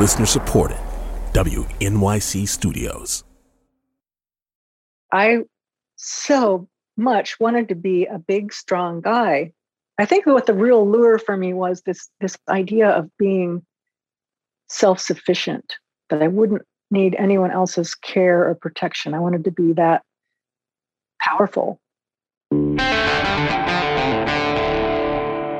Listener 0.00 0.24
supported. 0.24 0.78
WNYC 1.34 2.48
Studios. 2.48 3.22
I 5.12 5.40
so 5.96 6.66
much 6.96 7.38
wanted 7.38 7.68
to 7.68 7.74
be 7.74 8.06
a 8.06 8.18
big, 8.18 8.50
strong 8.50 9.02
guy. 9.02 9.52
I 9.98 10.06
think 10.06 10.24
what 10.24 10.46
the 10.46 10.54
real 10.54 10.88
lure 10.88 11.18
for 11.18 11.36
me 11.36 11.52
was 11.52 11.82
this 11.82 12.08
this 12.18 12.38
idea 12.48 12.88
of 12.88 13.10
being 13.18 13.62
self-sufficient, 14.70 15.76
that 16.08 16.22
I 16.22 16.28
wouldn't 16.28 16.62
need 16.90 17.14
anyone 17.18 17.50
else's 17.50 17.94
care 17.94 18.48
or 18.48 18.54
protection. 18.54 19.12
I 19.12 19.18
wanted 19.18 19.44
to 19.44 19.50
be 19.50 19.74
that 19.74 20.02
powerful. 21.20 21.78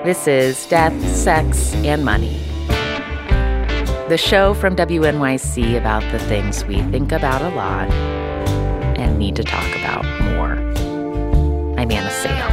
This 0.02 0.26
is 0.26 0.64
Death, 0.64 0.98
Sex, 1.14 1.74
and 1.74 2.02
Money. 2.06 2.39
The 4.10 4.18
show 4.18 4.54
from 4.54 4.74
WNYC 4.74 5.78
about 5.78 6.02
the 6.10 6.18
things 6.18 6.64
we 6.64 6.82
think 6.90 7.12
about 7.12 7.42
a 7.42 7.54
lot 7.54 7.88
and 8.98 9.16
need 9.20 9.36
to 9.36 9.44
talk 9.44 9.68
about 9.76 10.04
more. 10.22 10.54
I'm 11.78 11.92
Anna 11.92 12.10
Sale. 12.10 12.50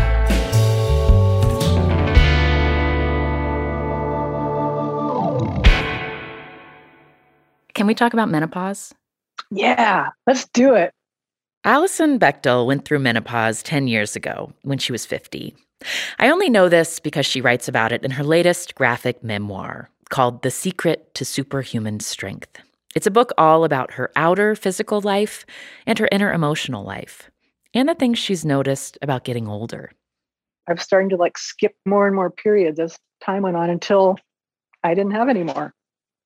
Can 7.74 7.88
we 7.88 7.96
talk 7.96 8.14
about 8.14 8.30
menopause? 8.30 8.94
Yeah, 9.50 10.10
let's 10.28 10.48
do 10.50 10.76
it. 10.76 10.94
Alison 11.64 12.20
Bechdel 12.20 12.68
went 12.68 12.86
through 12.86 13.00
menopause 13.00 13.64
10 13.64 13.88
years 13.88 14.16
ago 14.16 14.54
when 14.62 14.78
she 14.78 14.92
was 14.92 15.08
50. 15.08 15.56
I 16.20 16.30
only 16.30 16.52
know 16.52 16.70
this 16.70 17.00
because 17.00 17.26
she 17.26 17.42
writes 17.42 17.68
about 17.68 17.92
it 17.92 18.04
in 18.04 18.12
her 18.12 18.24
latest 18.24 18.76
graphic 18.76 19.24
memoir 19.24 19.90
called 20.08 20.42
The 20.42 20.52
Secret 20.52 21.14
to 21.16 21.26
Superhuman 21.26 22.00
Strength. 22.00 22.60
It's 22.96 23.08
a 23.08 23.12
book 23.12 23.32
all 23.38 23.64
about 23.64 23.92
her 23.94 24.12
outer 24.16 24.56
physical 24.56 25.02
life 25.02 25.46
and 25.86 26.00
her 26.00 26.10
inner 26.12 26.32
emotional 26.34 26.84
life, 26.84 27.30
and 27.74 27.88
the 27.88 27.96
things 27.96 28.18
she's 28.18 28.46
noticed 28.46 28.98
about 29.02 29.24
getting 29.24 29.48
older. 29.48 29.92
I 30.68 30.74
was 30.74 30.82
starting 30.82 31.10
to 31.10 31.16
like 31.16 31.38
skip 31.38 31.76
more 31.86 32.08
and 32.08 32.16
more 32.16 32.30
periods 32.30 32.80
as 32.80 32.98
time 33.22 33.44
went 33.44 33.56
on 33.56 33.70
until 33.70 34.18
I 34.84 34.94
didn't 34.94 35.12
have 35.12 35.30
any 35.30 35.44
more. 35.44 35.74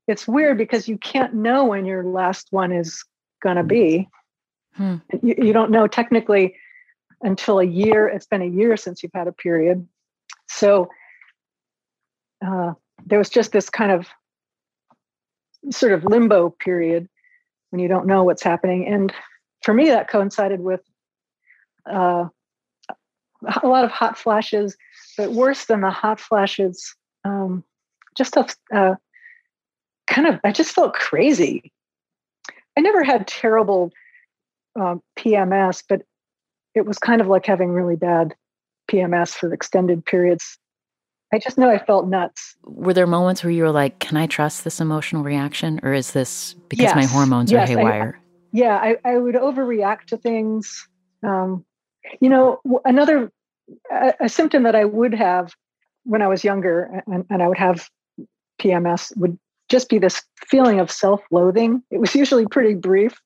It's 0.08 0.28
weird 0.28 0.58
because 0.58 0.88
you 0.88 0.98
can't 0.98 1.34
know 1.34 1.66
when 1.66 1.86
your 1.86 2.04
last 2.04 2.48
one 2.52 2.72
is 2.72 3.04
going 3.42 3.58
to 3.58 3.64
be. 3.64 4.08
Hmm. 4.74 4.98
You, 5.22 5.36
you 5.38 5.54
don't 5.54 5.72
know 5.72 5.88
technically 5.88 6.56
until 7.22 7.60
a 7.60 7.66
year. 7.66 8.08
It's 8.08 8.26
been 8.26 8.42
a 8.42 8.46
year 8.46 8.78
since 8.78 9.04
you've 9.04 9.12
had 9.14 9.28
a 9.28 9.32
period. 9.32 9.88
So 10.48 10.90
uh, 12.46 12.74
there 13.06 13.18
was 13.18 13.30
just 13.30 13.52
this 13.52 13.70
kind 13.70 13.92
of 13.92 14.08
sort 15.70 15.94
of 15.94 16.04
limbo 16.06 16.50
period 16.50 17.08
when 17.70 17.80
you 17.80 17.88
don't 17.88 18.08
know 18.08 18.24
what's 18.24 18.44
happening. 18.44 18.88
And 18.88 19.14
for 19.64 19.74
me, 19.74 19.90
that 19.90 20.10
coincided 20.10 20.62
with 20.62 20.82
uh, 21.90 22.26
a 23.64 23.68
lot 23.68 23.86
of 23.86 23.92
hot 23.92 24.18
flashes, 24.18 24.76
but 25.18 25.32
worse 25.32 25.66
than 25.66 25.82
the 25.82 25.90
hot 25.90 26.20
flashes, 26.20 26.96
um, 27.24 27.64
just 28.18 28.36
a 28.38 28.48
uh, 28.74 28.96
kind 30.08 30.28
of, 30.28 30.40
I 30.44 30.52
just 30.52 30.74
felt 30.74 30.94
crazy. 30.94 31.72
I 32.78 32.82
never 32.82 33.04
had 33.04 33.28
terrible 33.28 33.92
um, 34.80 35.02
PMS, 35.18 35.84
but 35.88 36.02
it 36.76 36.86
was 36.86 36.98
kind 36.98 37.22
of 37.22 37.28
like 37.28 37.46
having 37.46 37.72
really 37.72 37.96
bad 37.96 38.36
PMS 38.90 39.34
for 39.34 39.54
extended 39.54 40.06
periods. 40.06 40.58
I 41.34 41.40
just 41.40 41.58
know 41.58 41.70
I 41.70 41.78
felt 41.78 42.08
nuts. 42.08 42.56
Were 42.64 42.94
there 42.94 43.08
moments 43.08 43.44
where 43.44 43.52
you 43.52 43.64
were 43.64 43.72
like, 43.72 44.00
can 44.00 44.18
I 44.18 44.28
trust 44.28 44.64
this 44.64 44.82
emotional 44.82 45.24
reaction? 45.24 45.80
Or 45.82 45.94
is 45.94 46.12
this 46.12 46.56
because 46.68 46.84
yes. 46.84 46.96
my 46.96 47.06
hormones 47.06 47.52
yes, 47.52 47.70
are 47.70 47.78
haywire? 47.78 48.20
I, 48.20 48.22
yeah, 48.52 48.78
I, 48.78 48.98
I, 49.06 49.18
would 49.18 49.36
overreact 49.36 50.06
to 50.08 50.18
things. 50.18 50.88
Um, 51.24 51.66
you 52.20 52.28
know, 52.30 52.60
another 52.84 53.32
a, 53.90 54.14
a, 54.22 54.30
symptom 54.30 54.64
that 54.64 54.76
I 54.76 54.84
would 54.84 55.14
have 55.14 55.54
when 56.04 56.22
I 56.22 56.28
was 56.28 56.44
younger 56.44 57.04
and, 57.08 57.26
and 57.30 57.42
I 57.42 57.48
would 57.48 57.58
have 57.58 57.90
PMS 58.60 59.16
would 59.18 59.38
just 59.70 59.88
be 59.88 60.00
this 60.00 60.22
feeling 60.48 60.80
of 60.80 60.92
self 60.92 61.22
loathing. 61.32 61.82
It 61.92 62.00
was 62.00 62.14
usually 62.14 62.46
pretty 62.46 62.74
brief, 62.74 63.20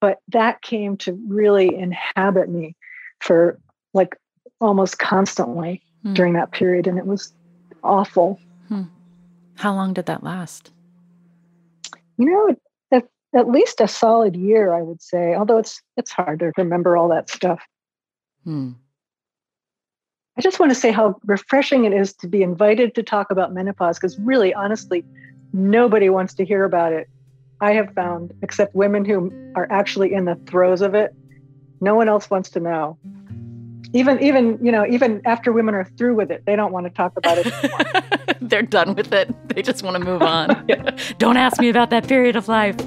but 0.00 0.18
that 0.28 0.60
came 0.62 0.96
to 0.98 1.18
really 1.26 1.74
inhabit 1.74 2.50
me 2.50 2.76
for 3.20 3.58
like 3.94 4.16
almost 4.60 4.98
constantly 4.98 5.82
mm. 6.04 6.14
during 6.14 6.34
that 6.34 6.52
period. 6.52 6.86
And 6.86 6.98
it 6.98 7.06
was 7.06 7.32
awful. 7.82 8.40
Hmm. 8.68 8.84
How 9.56 9.74
long 9.74 9.92
did 9.92 10.06
that 10.06 10.22
last? 10.22 10.70
You 12.16 12.26
know, 12.26 12.56
at, 12.92 13.08
at, 13.34 13.48
least 13.48 13.80
a 13.80 13.88
solid 13.88 14.36
year, 14.36 14.72
I 14.72 14.82
would 14.82 15.02
say. 15.02 15.34
Although 15.34 15.58
it's 15.58 15.80
it's 15.96 16.10
hard 16.10 16.40
to 16.40 16.52
remember 16.56 16.96
all 16.96 17.08
that 17.08 17.30
stuff. 17.30 17.62
Hmm. 18.44 18.72
I 20.36 20.40
just 20.40 20.60
want 20.60 20.70
to 20.70 20.74
say 20.76 20.92
how 20.92 21.16
refreshing 21.24 21.84
it 21.84 21.92
is 21.92 22.14
to 22.14 22.28
be 22.28 22.42
invited 22.42 22.94
to 22.94 23.02
talk 23.02 23.30
about 23.30 23.52
menopause 23.52 23.98
because 23.98 24.18
really, 24.20 24.54
honestly, 24.54 25.04
nobody 25.52 26.10
wants 26.10 26.34
to 26.34 26.44
hear 26.44 26.64
about 26.64 26.92
it. 26.92 27.08
I 27.60 27.72
have 27.72 27.92
found, 27.94 28.32
except 28.42 28.74
women 28.74 29.04
who 29.04 29.32
are 29.56 29.66
actually 29.70 30.14
in 30.14 30.26
the 30.26 30.36
throes 30.46 30.80
of 30.80 30.94
it, 30.94 31.12
no 31.80 31.96
one 31.96 32.08
else 32.08 32.30
wants 32.30 32.50
to 32.50 32.60
know 32.60 32.96
even 33.92 34.20
even 34.22 34.58
you 34.62 34.72
know 34.72 34.86
even 34.86 35.20
after 35.24 35.52
women 35.52 35.74
are 35.74 35.84
through 35.84 36.14
with 36.14 36.30
it 36.30 36.42
they 36.46 36.56
don't 36.56 36.72
want 36.72 36.86
to 36.86 36.90
talk 36.90 37.12
about 37.16 37.38
it 37.38 37.52
they're 38.40 38.62
done 38.62 38.94
with 38.94 39.12
it. 39.12 39.34
They 39.54 39.62
just 39.62 39.82
want 39.82 39.96
to 39.96 40.04
move 40.04 40.22
on. 40.22 40.66
Don't 41.18 41.36
ask 41.36 41.60
me 41.60 41.68
about 41.68 41.90
that 41.90 42.08
period 42.08 42.36
of 42.36 42.48
life. 42.48 42.76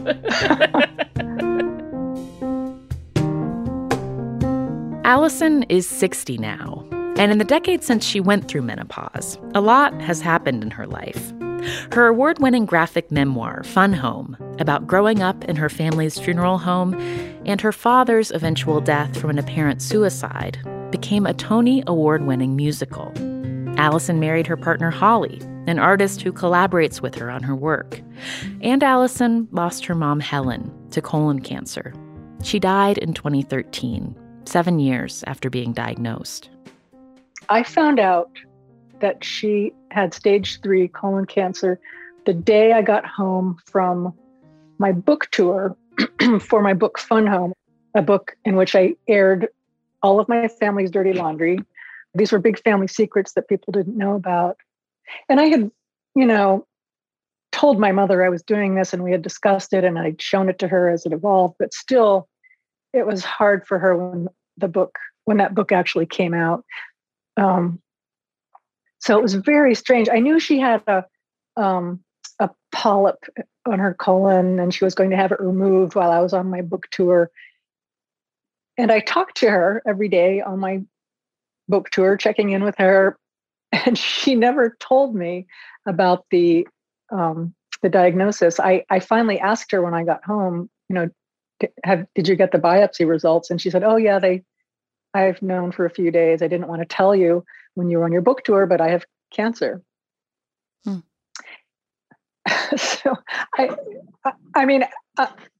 Alison 5.03 5.63
is 5.63 5.87
60 5.87 6.37
now 6.37 6.85
and 7.17 7.31
in 7.31 7.37
the 7.37 7.43
decade 7.43 7.83
since 7.83 8.05
she 8.05 8.21
went 8.21 8.47
through 8.47 8.61
menopause 8.61 9.37
a 9.53 9.59
lot 9.59 9.99
has 10.01 10.21
happened 10.21 10.63
in 10.63 10.71
her 10.71 10.87
life. 10.87 11.33
Her 11.91 12.07
award 12.07 12.39
winning 12.39 12.65
graphic 12.65 13.11
memoir, 13.11 13.63
Fun 13.63 13.93
Home, 13.93 14.37
about 14.59 14.87
growing 14.87 15.21
up 15.21 15.43
in 15.45 15.55
her 15.57 15.69
family's 15.69 16.17
funeral 16.17 16.57
home 16.57 16.95
and 17.45 17.59
her 17.61 17.71
father's 17.71 18.31
eventual 18.31 18.79
death 18.79 19.19
from 19.19 19.29
an 19.29 19.37
apparent 19.37 19.81
suicide, 19.81 20.59
became 20.91 21.25
a 21.25 21.33
Tony 21.33 21.83
Award 21.87 22.25
winning 22.25 22.55
musical. 22.55 23.11
Alison 23.77 24.19
married 24.19 24.47
her 24.47 24.57
partner 24.57 24.91
Holly, 24.91 25.39
an 25.67 25.79
artist 25.79 26.21
who 26.21 26.31
collaborates 26.31 27.01
with 27.01 27.15
her 27.15 27.29
on 27.29 27.43
her 27.43 27.55
work. 27.55 28.01
And 28.61 28.83
Alison 28.83 29.47
lost 29.51 29.85
her 29.85 29.95
mom 29.95 30.19
Helen 30.19 30.71
to 30.91 31.01
colon 31.01 31.39
cancer. 31.39 31.93
She 32.43 32.59
died 32.59 32.97
in 32.97 33.13
2013, 33.13 34.15
seven 34.45 34.79
years 34.79 35.23
after 35.27 35.49
being 35.49 35.73
diagnosed. 35.73 36.49
I 37.49 37.63
found 37.63 37.99
out 37.99 38.31
that 38.99 39.23
she 39.23 39.73
had 39.89 40.13
stage 40.13 40.61
three 40.61 40.87
colon 40.87 41.25
cancer 41.25 41.79
the 42.25 42.33
day 42.33 42.73
I 42.73 42.81
got 42.81 43.05
home 43.05 43.57
from 43.65 44.13
my 44.77 44.91
book 44.91 45.27
tour 45.31 45.75
for 46.39 46.61
my 46.61 46.73
book 46.73 46.99
Fun 46.99 47.25
Home, 47.27 47.53
a 47.95 48.01
book 48.01 48.35
in 48.45 48.55
which 48.55 48.75
I 48.75 48.95
aired 49.07 49.47
all 50.03 50.19
of 50.19 50.27
my 50.29 50.47
family's 50.47 50.91
dirty 50.91 51.13
laundry. 51.13 51.59
These 52.13 52.31
were 52.31 52.39
big 52.39 52.61
family 52.61 52.87
secrets 52.87 53.33
that 53.33 53.47
people 53.47 53.71
didn't 53.71 53.97
know 53.97 54.15
about. 54.15 54.57
And 55.29 55.39
I 55.39 55.45
had, 55.45 55.71
you 56.15 56.25
know, 56.25 56.67
told 57.51 57.79
my 57.79 57.91
mother 57.91 58.23
I 58.23 58.29
was 58.29 58.43
doing 58.43 58.75
this 58.75 58.93
and 58.93 59.03
we 59.03 59.11
had 59.11 59.21
discussed 59.21 59.73
it 59.73 59.83
and 59.83 59.99
I'd 59.99 60.21
shown 60.21 60.49
it 60.49 60.59
to 60.59 60.67
her 60.67 60.89
as 60.89 61.05
it 61.05 61.13
evolved, 61.13 61.55
but 61.59 61.73
still 61.73 62.27
it 62.93 63.05
was 63.05 63.23
hard 63.23 63.65
for 63.67 63.79
her 63.79 63.95
when 63.95 64.27
the 64.57 64.67
book 64.67 64.97
when 65.25 65.37
that 65.37 65.53
book 65.53 65.71
actually 65.71 66.05
came 66.05 66.33
out. 66.33 66.65
Um, 67.37 67.81
so 68.99 69.17
it 69.17 69.21
was 69.21 69.35
very 69.35 69.75
strange. 69.75 70.09
I 70.09 70.19
knew 70.19 70.39
she 70.39 70.59
had 70.59 70.83
a 70.87 71.05
um, 71.57 72.03
a 72.39 72.49
polyp 72.71 73.23
on 73.65 73.79
her 73.79 73.93
colon 73.93 74.59
and 74.59 74.73
she 74.73 74.83
was 74.83 74.95
going 74.95 75.11
to 75.11 75.15
have 75.15 75.31
it 75.31 75.39
removed 75.39 75.95
while 75.95 76.11
I 76.11 76.19
was 76.19 76.33
on 76.33 76.49
my 76.49 76.61
book 76.61 76.87
tour. 76.91 77.29
And 78.77 78.91
I 78.91 78.99
talked 78.99 79.37
to 79.37 79.49
her 79.49 79.81
every 79.85 80.09
day 80.09 80.41
on 80.41 80.59
my 80.59 80.81
book 81.67 81.89
tour, 81.89 82.17
checking 82.17 82.51
in 82.51 82.63
with 82.63 82.75
her. 82.77 83.17
And 83.85 83.97
she 83.97 84.35
never 84.35 84.75
told 84.81 85.15
me 85.15 85.47
about 85.87 86.25
the 86.29 86.67
um, 87.09 87.53
the 87.81 87.87
diagnosis. 87.87 88.59
I, 88.59 88.83
I 88.89 88.99
finally 88.99 89.39
asked 89.39 89.71
her 89.71 89.81
when 89.81 89.93
I 89.93 90.03
got 90.03 90.25
home, 90.25 90.69
you 90.89 90.95
know, 90.95 91.09
have 91.85 92.05
did 92.13 92.27
you 92.27 92.35
get 92.35 92.51
the 92.51 92.57
biopsy 92.57 93.07
results? 93.07 93.49
And 93.49 93.61
she 93.61 93.69
said, 93.69 93.83
Oh 93.83 93.95
yeah, 93.95 94.19
they 94.19 94.43
I've 95.13 95.41
known 95.41 95.71
for 95.71 95.85
a 95.85 95.89
few 95.89 96.11
days. 96.11 96.41
I 96.41 96.47
didn't 96.47 96.67
want 96.67 96.81
to 96.81 96.85
tell 96.85 97.15
you 97.15 97.43
when 97.75 97.89
you 97.89 97.99
were 97.99 98.05
on 98.05 98.11
your 98.11 98.21
book 98.21 98.43
tour, 98.43 98.65
but 98.65 98.81
I 98.81 98.89
have 98.89 99.05
cancer. 99.31 99.81
So 102.77 103.15
I 103.57 103.69
I 104.55 104.65
mean 104.65 104.83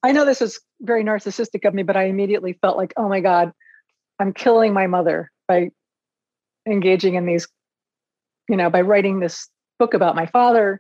I 0.03 0.11
know 0.11 0.25
this 0.25 0.41
is 0.41 0.59
very 0.81 1.03
narcissistic 1.03 1.67
of 1.67 1.73
me, 1.73 1.83
but 1.83 1.97
I 1.97 2.03
immediately 2.03 2.53
felt 2.53 2.77
like, 2.77 2.93
oh 2.97 3.09
my 3.09 3.19
God, 3.19 3.51
I'm 4.19 4.33
killing 4.33 4.73
my 4.73 4.88
mother 4.88 5.31
by 5.47 5.69
engaging 6.67 7.15
in 7.15 7.25
these, 7.25 7.47
you 8.47 8.55
know, 8.55 8.69
by 8.69 8.81
writing 8.81 9.19
this 9.19 9.49
book 9.77 9.93
about 9.93 10.15
my 10.15 10.25
father. 10.25 10.79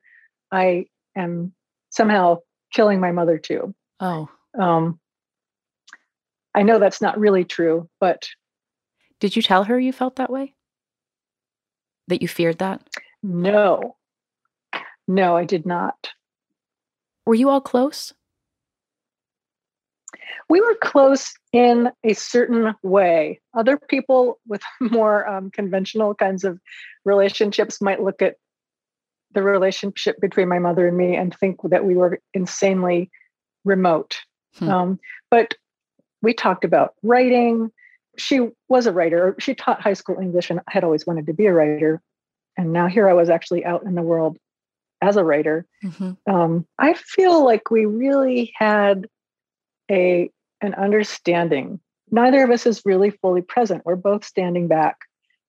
I 0.51 0.85
am 1.15 1.53
somehow 1.89 2.37
killing 2.73 2.99
my 2.99 3.11
mother 3.11 3.37
too. 3.37 3.75
Oh. 3.99 4.29
Um, 4.59 4.99
I 6.55 6.63
know 6.63 6.79
that's 6.79 7.01
not 7.01 7.19
really 7.19 7.45
true, 7.45 7.89
but 7.99 8.27
did 9.19 9.35
you 9.35 9.41
tell 9.41 9.65
her 9.65 9.79
you 9.79 9.93
felt 9.93 10.15
that 10.17 10.31
way? 10.31 10.55
That 12.07 12.21
you 12.21 12.27
feared 12.27 12.57
that? 12.59 12.81
No. 13.23 13.97
No, 15.11 15.35
I 15.35 15.43
did 15.43 15.65
not. 15.65 16.09
Were 17.25 17.35
you 17.35 17.49
all 17.49 17.59
close? 17.59 18.13
We 20.47 20.61
were 20.61 20.75
close 20.81 21.33
in 21.51 21.91
a 22.05 22.13
certain 22.13 22.73
way. 22.81 23.41
Other 23.53 23.77
people 23.77 24.39
with 24.47 24.61
more 24.79 25.27
um, 25.27 25.51
conventional 25.51 26.15
kinds 26.15 26.45
of 26.45 26.61
relationships 27.03 27.81
might 27.81 28.01
look 28.01 28.21
at 28.21 28.37
the 29.33 29.43
relationship 29.43 30.19
between 30.21 30.47
my 30.47 30.59
mother 30.59 30.87
and 30.87 30.95
me 30.95 31.17
and 31.17 31.35
think 31.35 31.57
that 31.63 31.83
we 31.83 31.95
were 31.95 32.19
insanely 32.33 33.11
remote. 33.65 34.17
Hmm. 34.59 34.69
Um, 34.69 34.99
but 35.29 35.55
we 36.21 36.33
talked 36.33 36.63
about 36.63 36.93
writing. 37.03 37.69
She 38.17 38.47
was 38.69 38.87
a 38.87 38.93
writer. 38.93 39.35
She 39.39 39.55
taught 39.55 39.81
high 39.81 39.93
school 39.93 40.19
English 40.21 40.49
and 40.49 40.61
had 40.69 40.85
always 40.85 41.05
wanted 41.05 41.25
to 41.25 41.33
be 41.33 41.47
a 41.47 41.53
writer. 41.53 42.01
And 42.57 42.71
now 42.71 42.87
here 42.87 43.09
I 43.09 43.13
was 43.13 43.29
actually 43.29 43.65
out 43.65 43.83
in 43.83 43.95
the 43.95 44.01
world 44.01 44.37
as 45.01 45.17
a 45.17 45.23
writer. 45.23 45.65
Mm-hmm. 45.83 46.33
Um, 46.33 46.65
I 46.77 46.93
feel 46.93 47.43
like 47.43 47.71
we 47.71 47.85
really 47.85 48.53
had 48.55 49.07
a 49.89 50.29
an 50.61 50.73
understanding. 50.75 51.79
Neither 52.11 52.43
of 52.43 52.51
us 52.51 52.65
is 52.65 52.81
really 52.85 53.09
fully 53.09 53.41
present. 53.41 53.83
We're 53.85 53.95
both 53.95 54.23
standing 54.23 54.67
back. 54.67 54.97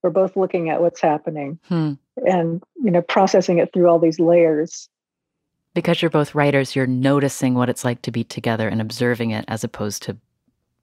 We're 0.03 0.11
both 0.11 0.37
looking 0.37 0.71
at 0.71 0.81
what's 0.81 1.01
happening 1.01 1.61
hmm. 1.69 1.93
and 2.17 2.63
you 2.83 2.91
know 2.91 3.03
processing 3.03 3.59
it 3.59 3.73
through 3.73 3.89
all 3.89 3.99
these 3.99 4.19
layers 4.19 4.89
because 5.75 6.03
you're 6.03 6.11
both 6.11 6.35
writers, 6.35 6.77
you're 6.77 6.87
noticing 6.87 7.55
what 7.55 7.69
it's 7.69 7.85
like 7.85 8.03
to 8.03 8.11
be 8.11 8.25
together 8.25 8.69
and 8.69 8.81
observing 8.81 9.31
it 9.31 9.45
as 9.49 9.65
opposed 9.65 10.03
to 10.03 10.17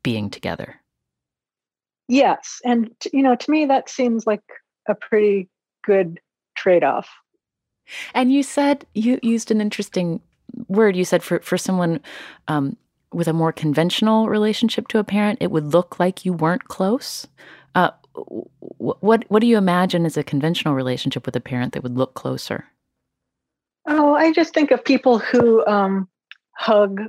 being 0.04 0.30
together. 0.30 0.82
Yes. 2.08 2.60
And, 2.66 2.90
you 3.14 3.22
know, 3.22 3.36
to 3.36 3.52
me, 3.52 3.66
that 3.66 3.90
seems 3.90 4.26
like 4.26 4.42
a 4.88 4.96
pretty 4.96 5.48
good 5.84 6.20
trade 6.56 6.84
off. 6.84 7.08
And 8.14 8.32
you 8.32 8.44
said, 8.44 8.86
you 8.94 9.20
used 9.22 9.52
an 9.52 9.62
interesting 9.62 10.22
word. 10.68 10.96
You 10.96 11.06
said 11.06 11.24
for, 11.24 11.40
for 11.40 11.58
someone 11.58 12.00
um, 12.48 12.78
with 13.14 13.28
a 13.28 13.34
more 13.34 13.52
conventional 13.52 14.28
relationship 14.30 14.88
to 14.90 15.00
a 15.00 15.04
parent, 15.04 15.40
it 15.42 15.52
would 15.52 15.74
look 15.74 16.00
like 16.00 16.26
you 16.26 16.34
weren't 16.34 16.66
close. 16.66 17.28
Uh, 17.76 17.92
what, 18.78 19.24
what 19.30 19.40
do 19.40 19.48
you 19.48 19.58
imagine 19.58 20.06
as 20.06 20.18
a 20.18 20.24
conventional 20.24 20.74
relationship 20.74 21.26
with 21.26 21.36
a 21.36 21.42
parent 21.42 21.74
that 21.74 21.84
would 21.84 21.98
look 21.98 22.14
closer? 22.14 22.66
Oh, 23.88 24.14
I 24.14 24.32
just 24.34 24.54
think 24.54 24.72
of 24.72 24.84
people 24.84 25.20
who 25.20 25.66
um, 25.66 26.08
hug 26.52 27.02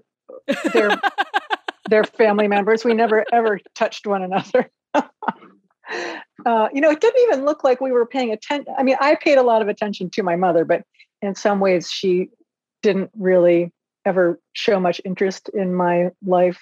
their 0.73 1.01
their 1.91 2.05
family 2.05 2.49
members. 2.49 2.85
We 2.85 2.95
never 2.95 3.25
ever 3.33 3.61
touched 3.75 4.07
one 4.07 4.23
another. 4.23 4.71
uh, 6.47 6.69
you 6.73 6.81
know, 6.81 6.91
it 6.91 7.01
didn't 7.01 7.23
even 7.23 7.45
look 7.45 7.65
like 7.65 7.81
we 7.81 7.93
were 7.93 8.07
paying 8.07 8.33
attention. 8.33 8.73
I 8.79 8.83
mean, 8.83 8.97
I 9.01 9.15
paid 9.15 9.39
a 9.39 9.43
lot 9.43 9.63
of 9.63 9.69
attention 9.69 10.11
to 10.11 10.23
my 10.23 10.37
mother, 10.37 10.65
but 10.65 10.85
in 11.23 11.35
some 11.35 11.61
ways, 11.61 11.91
she 11.91 12.31
didn't 12.83 13.11
really 13.19 13.73
ever 14.05 14.41
show 14.53 14.81
much 14.81 15.01
interest 15.05 15.51
in 15.53 15.75
my 15.75 16.11
life. 16.25 16.61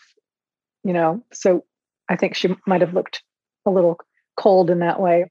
You 0.84 0.92
know, 0.92 1.25
so 1.32 1.64
I 2.08 2.16
think 2.16 2.34
she 2.34 2.54
might 2.66 2.80
have 2.80 2.94
looked 2.94 3.22
a 3.66 3.70
little 3.70 3.98
cold 4.36 4.70
in 4.70 4.78
that 4.78 5.00
way 5.00 5.26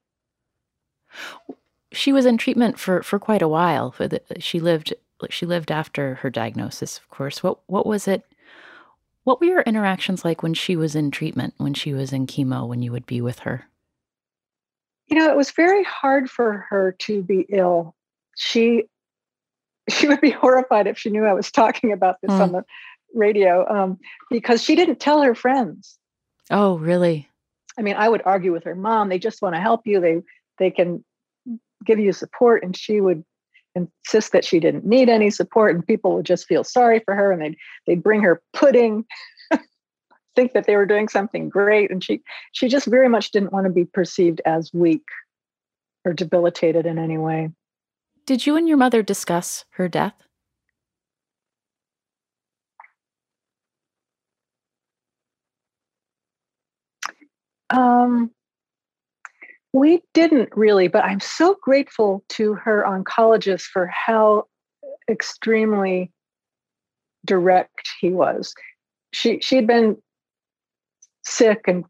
she 1.92 2.12
was 2.12 2.26
in 2.26 2.38
treatment 2.38 2.80
for 2.80 3.02
for 3.04 3.20
quite 3.20 3.42
a 3.42 3.48
while. 3.48 3.94
She 4.40 4.60
lived 4.60 4.94
she 5.30 5.46
lived 5.46 5.72
after 5.72 6.16
her 6.16 6.30
diagnosis, 6.30 6.98
of 6.98 7.10
course. 7.10 7.44
What 7.44 7.60
what 7.68 7.86
was 7.86 8.08
it? 8.08 8.26
What 9.24 9.40
were 9.40 9.48
your 9.48 9.62
interactions 9.62 10.24
like 10.24 10.42
when 10.42 10.54
she 10.54 10.76
was 10.76 10.96
in 10.96 11.12
treatment, 11.12 11.54
when 11.58 11.74
she 11.74 11.94
was 11.94 12.14
in 12.14 12.28
chemo, 12.28 12.68
when 12.68 12.82
you 12.82 12.92
would 12.92 13.06
be 13.06 13.20
with 13.20 13.40
her? 13.40 13.68
You 15.08 15.18
know, 15.18 15.30
it 15.30 15.38
was 15.38 15.52
very 15.52 15.84
hard 15.84 16.30
for 16.30 16.66
her 16.70 16.94
to 17.00 17.24
be 17.24 17.46
ill. 17.50 17.96
She 18.36 18.84
she 19.90 20.08
would 20.08 20.22
be 20.22 20.32
horrified 20.44 20.88
if 20.88 20.98
she 20.98 21.10
knew 21.10 21.26
I 21.26 21.34
was 21.34 21.52
talking 21.52 21.92
about 21.92 22.18
this 22.22 22.32
mm. 22.32 22.40
on 22.40 22.52
the 22.52 22.66
radio 23.14 23.66
um, 23.70 23.98
because 24.30 24.62
she 24.62 24.76
didn't 24.76 25.00
tell 25.00 25.22
her 25.22 25.34
friends. 25.34 25.98
Oh, 26.52 26.78
really? 26.78 27.30
I 27.78 27.82
mean, 27.82 27.96
I 27.96 28.10
would 28.10 28.22
argue 28.26 28.52
with 28.52 28.64
her 28.64 28.76
mom. 28.76 29.10
They 29.10 29.20
just 29.20 29.42
want 29.42 29.56
to 29.56 29.62
help 29.62 29.82
you. 29.86 30.00
They 30.00 30.22
they 30.58 30.72
can 30.72 31.04
give 31.86 32.00
you 32.00 32.12
support 32.12 32.64
and 32.64 32.76
she 32.76 33.00
would 33.00 33.24
insist 33.76 34.32
that 34.32 34.44
she 34.44 34.60
didn't 34.60 34.86
need 34.86 35.08
any 35.08 35.30
support 35.30 35.76
and 35.76 35.86
people 35.86 36.16
would 36.16 36.26
just 36.26 36.48
feel 36.48 36.64
sorry 36.64 37.00
for 37.06 37.14
her 37.14 37.32
and 37.32 37.42
they'd 37.42 37.58
they'd 37.86 38.04
bring 38.04 38.22
her 38.22 38.42
pudding 38.52 39.06
think 40.38 40.54
that 40.54 40.66
they 40.66 40.76
were 40.76 40.86
doing 40.86 41.10
something 41.10 41.50
great 41.50 41.92
and 41.92 42.04
she 42.04 42.22
she 42.52 42.68
just 42.68 42.86
very 42.86 43.10
much 43.10 43.32
didn't 43.32 43.52
want 43.52 43.66
to 43.66 43.74
be 43.74 43.86
perceived 43.86 44.40
as 44.46 44.72
weak 44.74 45.04
or 46.06 46.14
debilitated 46.14 46.86
in 46.86 46.98
any 46.98 47.18
way 47.18 47.50
did 48.26 48.46
you 48.46 48.56
and 48.56 48.68
your 48.68 48.78
mother 48.78 49.02
discuss 49.02 49.66
her 49.72 49.90
death 49.90 50.14
um 57.72 58.32
we 59.74 60.02
didn't 60.14 60.50
really, 60.56 60.88
but 60.88 61.04
I'm 61.04 61.20
so 61.20 61.56
grateful 61.62 62.24
to 62.30 62.56
her 62.56 62.84
oncologist 62.88 63.64
for 63.64 63.86
how 63.88 64.46
extremely 65.10 66.12
direct 67.26 67.88
he 68.00 68.10
was. 68.10 68.54
She 69.14 69.40
she'd 69.42 69.68
been 69.68 69.98
sick 71.28 71.62
and 71.68 71.86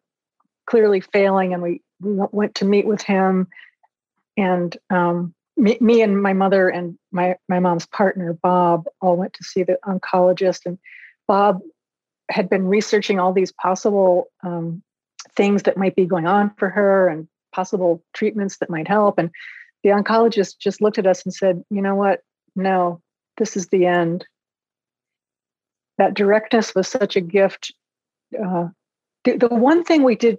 clearly 0.66 1.00
failing, 1.00 1.54
and 1.54 1.62
we, 1.62 1.81
we 2.01 2.12
went 2.31 2.56
to 2.56 2.66
meet 2.66 2.86
with 2.86 3.01
him. 3.01 3.48
And 4.36 4.75
um, 4.89 5.34
me, 5.56 5.78
me 5.80 6.01
and 6.01 6.22
my 6.22 6.34
mother 6.34 6.69
and 6.69 6.98
my 7.12 7.36
my 7.48 7.60
mom's 7.60 7.88
partner 7.88 8.34
Bob 8.34 8.86
all 9.01 9.18
went 9.18 9.34
to 9.34 9.44
see 9.44 9.63
the 9.63 9.80
oncologist, 9.86 10.66
and 10.66 10.78
Bob 11.28 11.62
had 12.30 12.50
been 12.50 12.68
researching 12.68 13.19
all 13.19 13.34
these 13.34 13.51
possible 13.51 14.28
um, 14.44 14.84
things 15.36 15.63
that 15.63 15.78
might 15.78 15.95
be 15.95 16.06
going 16.06 16.28
on 16.28 16.51
for 16.57 16.69
her 16.69 17.07
and 17.07 17.28
possible 17.54 18.04
treatments 18.13 18.57
that 18.57 18.69
might 18.69 18.88
help. 18.88 19.18
And 19.18 19.30
the 19.83 19.90
oncologist 19.92 20.60
just 20.60 20.81
looked 20.81 20.98
at 20.98 21.07
us 21.07 21.24
and 21.24 21.33
said, 21.33 21.63
you 21.69 21.81
know 21.81 21.95
what? 21.95 22.22
No, 22.56 23.01
this 23.38 23.56
is 23.56 23.68
the 23.68 23.85
end. 23.85 24.26
That 25.97 26.14
directness 26.14 26.76
was 26.76 26.88
such 26.88 27.16
a 27.16 27.21
gift. 27.21 27.73
Uh, 28.38 28.68
the, 29.24 29.38
the 29.38 29.47
one 29.47 29.83
thing 29.83 30.04
we 30.04 30.16
did 30.16 30.38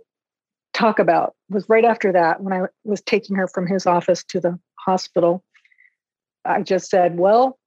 talk 0.75 0.99
about 0.99 1.35
was 1.49 1.69
right 1.69 1.85
after 1.85 2.13
that, 2.13 2.43
when 2.43 2.53
I 2.53 2.67
was 2.85 3.01
taking 3.03 3.37
her 3.37 3.49
from 3.49 3.67
his 3.67 3.87
office 3.87 4.25
to 4.25 4.41
the 4.41 4.59
hospital, 4.77 5.45
I 6.45 6.63
just 6.63 6.89
said, 6.91 7.19
well, 7.19 7.59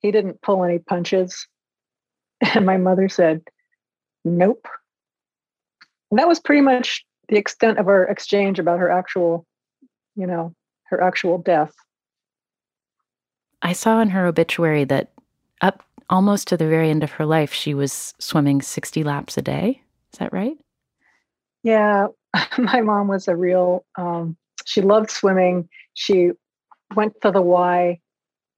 he 0.00 0.10
didn't 0.10 0.42
pull 0.42 0.64
any 0.64 0.78
punches. 0.78 1.46
And 2.54 2.66
my 2.66 2.76
mother 2.76 3.08
said, 3.08 3.40
nope. 4.24 4.66
And 6.10 6.18
that 6.18 6.28
was 6.28 6.40
pretty 6.40 6.60
much 6.60 7.04
the 7.28 7.36
extent 7.36 7.78
of 7.78 7.88
our 7.88 8.04
exchange 8.04 8.58
about 8.58 8.80
her 8.80 8.90
actual, 8.90 9.46
you 10.14 10.26
know, 10.26 10.54
her 10.84 11.00
actual 11.00 11.38
death. 11.38 11.72
I 13.62 13.72
saw 13.72 14.00
in 14.00 14.10
her 14.10 14.26
obituary 14.26 14.84
that 14.84 15.12
up 15.62 15.82
almost 16.10 16.48
to 16.48 16.56
the 16.56 16.68
very 16.68 16.90
end 16.90 17.02
of 17.02 17.12
her 17.12 17.24
life, 17.24 17.52
she 17.52 17.72
was 17.72 18.14
swimming 18.18 18.60
60 18.60 19.02
laps 19.04 19.38
a 19.38 19.42
day. 19.42 19.80
Is 20.14 20.18
that 20.18 20.32
right? 20.32 20.56
Yeah. 21.62 22.08
My 22.58 22.80
mom 22.80 23.08
was 23.08 23.28
a 23.28 23.36
real, 23.36 23.84
um, 23.96 24.36
she 24.64 24.80
loved 24.80 25.10
swimming. 25.10 25.68
She 25.94 26.30
went 26.94 27.14
to 27.22 27.30
the 27.30 27.42
Y 27.42 28.00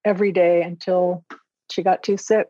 every 0.05 0.33
day 0.33 0.63
until 0.63 1.25
she 1.71 1.83
got 1.83 2.03
too 2.03 2.17
sick 2.17 2.49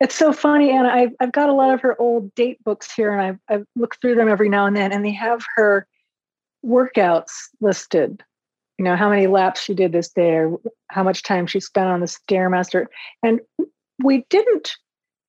it's 0.00 0.14
so 0.14 0.32
funny, 0.32 0.70
Anna. 0.70 0.88
I've, 0.88 1.12
I've 1.20 1.32
got 1.32 1.48
a 1.48 1.52
lot 1.52 1.72
of 1.72 1.80
her 1.80 2.00
old 2.00 2.34
date 2.34 2.62
books 2.64 2.92
here, 2.92 3.12
and 3.12 3.22
I've, 3.22 3.38
I've 3.48 3.66
looked 3.76 4.00
through 4.00 4.16
them 4.16 4.28
every 4.28 4.48
now 4.48 4.66
and 4.66 4.76
then, 4.76 4.92
and 4.92 5.04
they 5.04 5.12
have 5.12 5.42
her 5.56 5.86
workouts 6.64 7.30
listed. 7.60 8.22
You 8.78 8.84
know, 8.84 8.96
how 8.96 9.08
many 9.08 9.28
laps 9.28 9.62
she 9.62 9.72
did 9.72 9.92
this 9.92 10.10
day, 10.10 10.32
or 10.32 10.60
how 10.88 11.04
much 11.04 11.22
time 11.22 11.46
she 11.46 11.60
spent 11.60 11.88
on 11.88 12.00
the 12.00 12.06
Stairmaster. 12.06 12.86
And 13.22 13.40
we 14.02 14.26
didn't, 14.30 14.72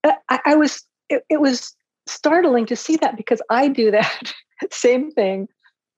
I, 0.03 0.39
I 0.45 0.55
was, 0.55 0.83
it, 1.09 1.23
it 1.29 1.39
was 1.39 1.75
startling 2.07 2.65
to 2.67 2.75
see 2.75 2.97
that 2.97 3.17
because 3.17 3.41
I 3.49 3.67
do 3.67 3.91
that 3.91 4.33
same 4.71 5.11
thing 5.11 5.47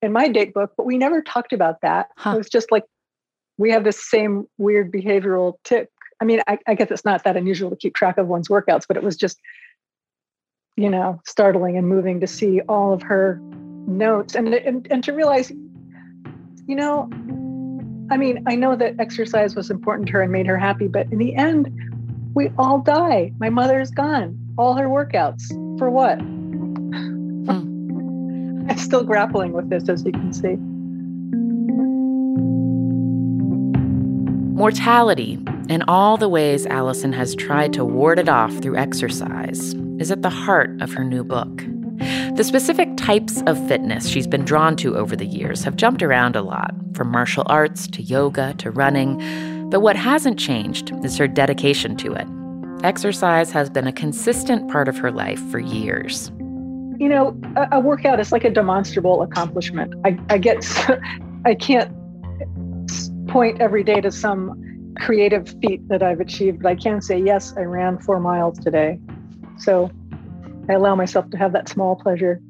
in 0.01 0.11
my 0.11 0.27
date 0.27 0.53
book, 0.53 0.73
but 0.77 0.85
we 0.85 0.97
never 0.97 1.21
talked 1.21 1.53
about 1.53 1.81
that. 1.81 2.09
Huh. 2.17 2.33
It 2.35 2.37
was 2.37 2.49
just 2.49 2.71
like 2.71 2.83
we 3.57 3.71
have 3.71 3.83
this 3.83 4.03
same 4.09 4.45
weird 4.57 4.91
behavioral 4.91 5.55
tic 5.63 5.89
I 6.19 6.25
mean, 6.25 6.41
I, 6.47 6.57
I 6.67 6.73
guess 6.73 6.89
it's 6.89 7.05
not 7.05 7.23
that 7.23 7.37
unusual 7.37 7.69
to 7.69 7.75
keep 7.75 7.95
track 7.95 8.17
of 8.17 8.27
one's 8.27 8.47
workouts, 8.47 8.85
but 8.87 8.97
it 8.97 9.03
was 9.03 9.15
just, 9.15 9.39
you 10.75 10.89
know, 10.89 11.21
startling 11.25 11.77
and 11.77 11.87
moving 11.87 12.19
to 12.21 12.27
see 12.27 12.61
all 12.61 12.93
of 12.93 13.01
her 13.03 13.39
notes 13.87 14.35
and, 14.35 14.53
and, 14.53 14.87
and 14.89 15.03
to 15.03 15.13
realize, 15.13 15.51
you 16.65 16.75
know, 16.75 17.09
I 18.09 18.17
mean, 18.17 18.43
I 18.47 18.55
know 18.55 18.75
that 18.75 18.99
exercise 18.99 19.55
was 19.55 19.69
important 19.69 20.07
to 20.07 20.13
her 20.13 20.21
and 20.21 20.31
made 20.31 20.47
her 20.47 20.57
happy, 20.57 20.87
but 20.87 21.11
in 21.11 21.19
the 21.19 21.35
end, 21.35 21.71
we 22.33 22.49
all 22.57 22.79
die. 22.79 23.33
My 23.39 23.49
mother's 23.49 23.91
gone. 23.91 24.37
All 24.57 24.73
her 24.73 24.87
workouts. 24.87 25.47
For 25.77 25.89
what? 25.89 26.19
Hmm. 26.19 27.47
I'm 28.69 28.77
still 28.77 29.03
grappling 29.03 29.53
with 29.53 29.69
this, 29.69 29.87
as 29.87 30.03
you 30.03 30.11
can 30.11 30.33
see. 30.33 30.57
Mortality, 34.57 35.37
in 35.69 35.83
all 35.87 36.17
the 36.17 36.27
ways 36.27 36.65
Alison 36.65 37.13
has 37.13 37.35
tried 37.35 37.73
to 37.73 37.85
ward 37.85 38.17
it 38.17 38.27
off 38.27 38.51
through 38.57 38.75
exercise, 38.75 39.75
is 39.99 40.09
at 40.09 40.23
the 40.23 40.31
heart 40.31 40.81
of 40.81 40.91
her 40.93 41.03
new 41.03 41.23
book. 41.23 41.63
The 42.35 42.43
specific 42.43 42.97
types 42.97 43.43
of 43.45 43.67
fitness 43.67 44.07
she's 44.07 44.27
been 44.27 44.45
drawn 44.45 44.75
to 44.77 44.97
over 44.97 45.15
the 45.15 45.27
years 45.27 45.63
have 45.63 45.75
jumped 45.75 46.01
around 46.01 46.35
a 46.35 46.41
lot, 46.41 46.73
from 46.93 47.11
martial 47.11 47.43
arts 47.45 47.87
to 47.89 48.01
yoga 48.01 48.55
to 48.55 48.71
running. 48.71 49.69
But 49.69 49.81
what 49.81 49.95
hasn't 49.95 50.39
changed 50.39 50.91
is 51.05 51.17
her 51.17 51.27
dedication 51.27 51.95
to 51.97 52.13
it. 52.13 52.27
Exercise 52.83 53.51
has 53.51 53.69
been 53.69 53.87
a 53.87 53.91
consistent 53.91 54.69
part 54.69 54.87
of 54.87 54.97
her 54.97 55.11
life 55.11 55.39
for 55.49 55.59
years. 55.59 56.31
You 56.99 57.09
know, 57.09 57.39
a, 57.55 57.77
a 57.77 57.79
workout 57.79 58.19
is 58.19 58.31
like 58.31 58.43
a 58.43 58.49
demonstrable 58.49 59.21
accomplishment. 59.21 59.93
I, 60.05 60.17
I 60.29 60.37
get, 60.37 60.65
I 61.45 61.55
can't 61.55 61.91
point 63.27 63.61
every 63.61 63.83
day 63.83 64.01
to 64.01 64.11
some 64.11 64.93
creative 64.99 65.49
feat 65.61 65.87
that 65.89 66.01
I've 66.01 66.19
achieved, 66.19 66.61
but 66.61 66.69
I 66.69 66.75
can 66.75 67.01
say, 67.01 67.19
yes, 67.19 67.53
I 67.57 67.61
ran 67.61 67.99
four 67.99 68.19
miles 68.19 68.57
today. 68.59 68.99
So 69.57 69.91
I 70.69 70.73
allow 70.73 70.95
myself 70.95 71.29
to 71.31 71.37
have 71.37 71.53
that 71.53 71.69
small 71.69 71.95
pleasure. 71.95 72.41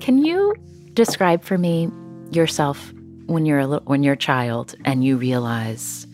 Can 0.00 0.18
you 0.18 0.54
describe 0.94 1.42
for 1.42 1.58
me 1.58 1.90
yourself 2.30 2.92
when 3.26 3.46
you're 3.46 3.60
a 3.60 3.66
little, 3.66 3.84
when 3.86 4.02
you're 4.02 4.14
a 4.14 4.16
child 4.16 4.74
and 4.84 5.04
you 5.04 5.16
realize 5.16 6.06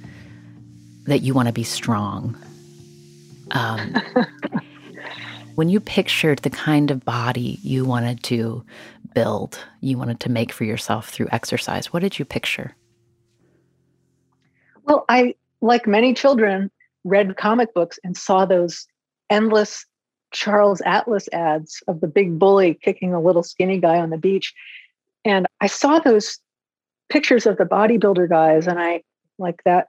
that 1.11 1.23
you 1.23 1.35
want 1.35 1.47
to 1.47 1.53
be 1.53 1.65
strong? 1.65 2.37
Um, 3.51 3.95
when 5.55 5.69
you 5.69 5.81
pictured 5.81 6.39
the 6.41 6.51
kind 6.51 6.91
of 6.91 7.05
body 7.05 7.59
you 7.63 7.85
wanted 7.85 8.23
to 8.25 8.65
build, 9.15 9.59
you 9.81 9.99
wanted 9.99 10.21
to 10.21 10.31
make 10.31 10.53
for 10.53 10.65
yourself 10.65 11.11
through 11.11 11.29
exercise, 11.33 11.93
what 11.93 12.01
did 12.01 12.19
you 12.19 12.25
picture? 12.25 12.75
Well, 14.85 15.05
I, 15.09 15.35
like 15.61 15.87
many 15.87 16.15
children, 16.15 16.71
read 17.05 17.37
comic 17.37 17.75
books 17.75 17.99
and 18.05 18.17
saw 18.17 18.45
those 18.45 18.87
endless 19.29 19.85
Charles 20.33 20.81
Atlas 20.87 21.29
ads 21.33 21.83
of 21.89 22.01
the 22.01 22.07
big 22.07 22.39
bully 22.39 22.75
kicking 22.75 23.15
a 23.15 23.21
little 23.21 23.43
skinny 23.43 23.79
guy 23.79 23.99
on 23.99 24.11
the 24.11 24.19
beach. 24.19 24.55
And 25.25 25.47
I 25.61 25.67
saw 25.67 25.99
those 25.99 26.39
pictures 27.09 27.47
of 27.47 27.57
the 27.59 27.65
bodybuilder 27.65 28.29
guys, 28.29 28.67
and 28.67 28.79
I 28.79 29.03
like 29.39 29.63
that 29.65 29.89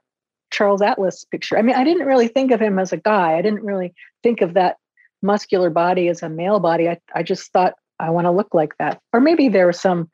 Charles 0.52 0.82
Atlas 0.82 1.24
picture. 1.24 1.58
I 1.58 1.62
mean, 1.62 1.74
I 1.74 1.82
didn't 1.82 2.06
really 2.06 2.28
think 2.28 2.52
of 2.52 2.60
him 2.60 2.78
as 2.78 2.92
a 2.92 2.96
guy. 2.96 3.36
I 3.36 3.42
didn't 3.42 3.64
really 3.64 3.92
think 4.22 4.40
of 4.40 4.54
that 4.54 4.76
muscular 5.22 5.70
body 5.70 6.08
as 6.08 6.22
a 6.22 6.28
male 6.28 6.60
body. 6.60 6.88
I, 6.88 6.98
I 7.14 7.22
just 7.22 7.50
thought 7.52 7.74
I 7.98 8.10
want 8.10 8.26
to 8.26 8.30
look 8.30 8.52
like 8.52 8.76
that. 8.78 9.00
Or 9.12 9.20
maybe 9.20 9.48
there 9.48 9.66
was 9.66 9.80
some 9.80 10.08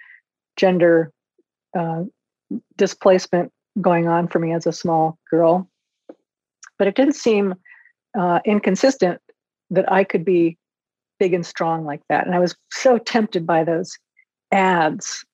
gender 0.57 1.13
uh, 1.77 2.05
displacement 2.77 3.53
going 3.81 4.09
on 4.09 4.29
for 4.29 4.39
me 4.39 4.53
as 4.53 4.67
a 4.67 4.73
small 4.73 5.19
girl. 5.31 5.69
But 6.79 6.89
it 6.89 6.95
didn't 6.95 7.17
seem 7.17 7.55
uh, 8.19 8.41
inconsistent 8.45 9.21
that 9.71 9.91
I 9.91 10.05
could 10.05 10.25
be 10.25 10.57
big 11.19 11.35
and 11.35 11.45
strong 11.45 11.85
like 11.85 12.03
that. 12.09 12.27
And 12.27 12.35
I 12.35 12.39
was 12.39 12.57
so 12.73 12.99
tempted 12.99 13.47
by 13.47 13.65
those 13.65 13.99
ads. 14.53 15.25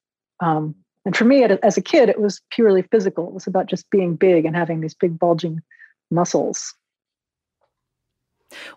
Um, 0.40 0.74
and 1.04 1.16
for 1.16 1.24
me, 1.24 1.44
as 1.44 1.76
a 1.76 1.82
kid, 1.82 2.08
it 2.08 2.20
was 2.20 2.40
purely 2.50 2.82
physical. 2.82 3.28
It 3.28 3.34
was 3.34 3.46
about 3.46 3.66
just 3.66 3.88
being 3.90 4.16
big 4.16 4.46
and 4.46 4.56
having 4.56 4.80
these 4.80 4.94
big 4.94 5.18
bulging 5.18 5.60
muscles. 6.10 6.74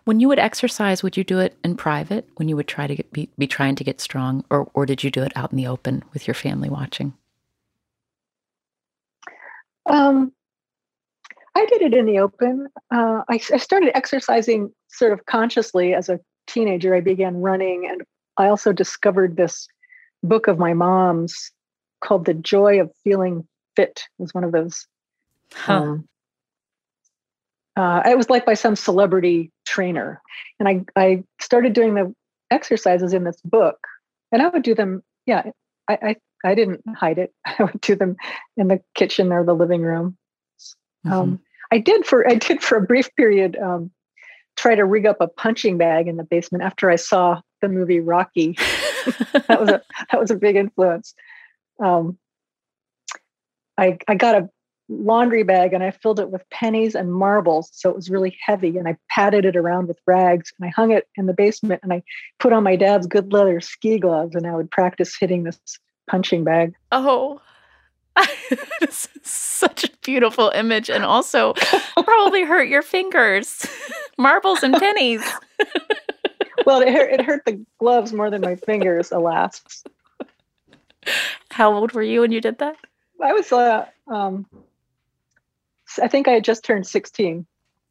When 0.04 0.20
you 0.20 0.28
would 0.28 0.38
exercise, 0.38 1.02
would 1.02 1.16
you 1.16 1.24
do 1.24 1.38
it 1.38 1.56
in 1.64 1.76
private 1.76 2.28
when 2.36 2.48
you 2.48 2.56
would 2.56 2.68
try 2.68 2.86
to 2.86 2.96
get, 2.96 3.12
be, 3.12 3.30
be 3.38 3.46
trying 3.46 3.76
to 3.76 3.84
get 3.84 4.00
strong, 4.00 4.44
or, 4.50 4.70
or 4.74 4.84
did 4.86 5.04
you 5.04 5.10
do 5.10 5.22
it 5.22 5.32
out 5.36 5.52
in 5.52 5.56
the 5.56 5.66
open 5.66 6.02
with 6.12 6.26
your 6.26 6.34
family 6.34 6.68
watching? 6.68 7.14
Um, 9.86 10.32
I 11.54 11.64
did 11.66 11.82
it 11.82 11.94
in 11.94 12.06
the 12.06 12.18
open. 12.18 12.68
Uh, 12.92 13.22
I, 13.28 13.40
I 13.52 13.56
started 13.56 13.96
exercising 13.96 14.72
sort 14.88 15.12
of 15.12 15.24
consciously 15.26 15.94
as 15.94 16.08
a 16.08 16.20
teenager. 16.46 16.94
I 16.94 17.00
began 17.00 17.36
running, 17.36 17.88
and 17.90 18.02
I 18.36 18.48
also 18.48 18.72
discovered 18.72 19.36
this 19.36 19.66
book 20.22 20.46
of 20.46 20.58
my 20.58 20.74
mom's 20.74 21.52
called 22.00 22.24
"The 22.24 22.34
Joy 22.34 22.80
of 22.80 22.90
Feeling 23.04 23.46
Fit." 23.76 24.04
It 24.18 24.22
was 24.22 24.34
one 24.34 24.44
of 24.44 24.52
those. 24.52 24.86
Huh. 25.52 25.72
Um, 25.72 26.08
uh, 27.76 28.02
it 28.06 28.16
was 28.16 28.28
like 28.28 28.44
by 28.44 28.54
some 28.54 28.74
celebrity 28.74 29.52
trainer, 29.64 30.20
and 30.58 30.68
I 30.68 30.84
I 30.96 31.24
started 31.40 31.72
doing 31.72 31.94
the 31.94 32.14
exercises 32.50 33.12
in 33.12 33.24
this 33.24 33.40
book, 33.42 33.78
and 34.32 34.42
I 34.42 34.48
would 34.48 34.62
do 34.62 34.74
them. 34.74 35.02
Yeah, 35.26 35.50
I 35.88 35.98
I, 36.02 36.16
I 36.44 36.54
didn't 36.54 36.82
hide 36.96 37.18
it. 37.18 37.32
I 37.46 37.62
would 37.62 37.80
do 37.80 37.94
them 37.94 38.16
in 38.56 38.68
the 38.68 38.80
kitchen 38.94 39.32
or 39.32 39.44
the 39.44 39.54
living 39.54 39.82
room. 39.82 40.16
Mm-hmm. 41.06 41.12
Um, 41.12 41.40
I 41.70 41.78
did 41.78 42.04
for 42.06 42.28
I 42.28 42.34
did 42.34 42.62
for 42.62 42.76
a 42.76 42.82
brief 42.82 43.14
period 43.16 43.56
um, 43.56 43.90
try 44.56 44.74
to 44.74 44.84
rig 44.84 45.06
up 45.06 45.18
a 45.20 45.28
punching 45.28 45.78
bag 45.78 46.08
in 46.08 46.16
the 46.16 46.24
basement 46.24 46.64
after 46.64 46.90
I 46.90 46.96
saw 46.96 47.40
the 47.60 47.68
movie 47.68 48.00
Rocky. 48.00 48.52
that 49.46 49.60
was 49.60 49.68
a 49.68 49.82
that 50.10 50.20
was 50.20 50.30
a 50.30 50.36
big 50.36 50.56
influence. 50.56 51.14
Um, 51.82 52.18
I 53.76 53.98
I 54.08 54.14
got 54.14 54.34
a 54.34 54.48
laundry 54.88 55.42
bag 55.42 55.72
and 55.72 55.82
I 55.82 55.90
filled 55.90 56.18
it 56.18 56.30
with 56.30 56.48
pennies 56.50 56.94
and 56.94 57.12
marbles, 57.12 57.70
so 57.72 57.90
it 57.90 57.96
was 57.96 58.10
really 58.10 58.36
heavy. 58.44 58.78
And 58.78 58.88
I 58.88 58.96
padded 59.10 59.44
it 59.44 59.56
around 59.56 59.88
with 59.88 59.98
rags 60.06 60.52
and 60.58 60.66
I 60.66 60.72
hung 60.74 60.90
it 60.90 61.08
in 61.16 61.26
the 61.26 61.34
basement. 61.34 61.80
And 61.82 61.92
I 61.92 62.02
put 62.38 62.52
on 62.52 62.62
my 62.62 62.76
dad's 62.76 63.06
good 63.06 63.32
leather 63.32 63.60
ski 63.60 63.98
gloves 63.98 64.34
and 64.34 64.46
I 64.46 64.54
would 64.54 64.70
practice 64.70 65.16
hitting 65.18 65.44
this 65.44 65.60
punching 66.08 66.44
bag. 66.44 66.74
Oh, 66.90 67.40
this 68.80 69.08
is 69.14 69.30
such 69.30 69.84
a 69.84 69.90
beautiful 70.02 70.50
image 70.54 70.90
and 70.90 71.04
also 71.04 71.54
probably 71.94 72.44
hurt 72.44 72.68
your 72.68 72.82
fingers. 72.82 73.66
Marbles 74.18 74.62
and 74.62 74.74
pennies. 74.74 75.22
well, 76.66 76.80
it 76.80 76.92
hurt, 76.92 77.12
it 77.12 77.24
hurt 77.24 77.44
the 77.44 77.64
gloves 77.78 78.12
more 78.12 78.30
than 78.30 78.40
my 78.40 78.56
fingers, 78.56 79.12
alas. 79.12 79.84
How 81.50 81.72
old 81.72 81.92
were 81.92 82.02
you 82.02 82.20
when 82.20 82.32
you 82.32 82.40
did 82.40 82.58
that? 82.58 82.76
I 83.22 83.32
was, 83.32 83.52
uh, 83.52 83.86
um, 84.06 84.46
I 86.00 86.08
think 86.08 86.28
I 86.28 86.32
had 86.32 86.44
just 86.44 86.64
turned 86.64 86.86
16. 86.86 87.46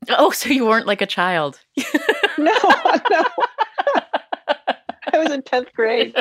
Oh, 0.10 0.32
so 0.32 0.50
you 0.50 0.66
weren't 0.66 0.88
like 0.88 1.02
a 1.02 1.08
child. 1.08 1.60
no, 2.38 2.54
no. 3.10 3.24
I 5.14 5.18
was 5.18 5.32
in 5.32 5.42
10th 5.42 5.74
grade. 5.74 6.16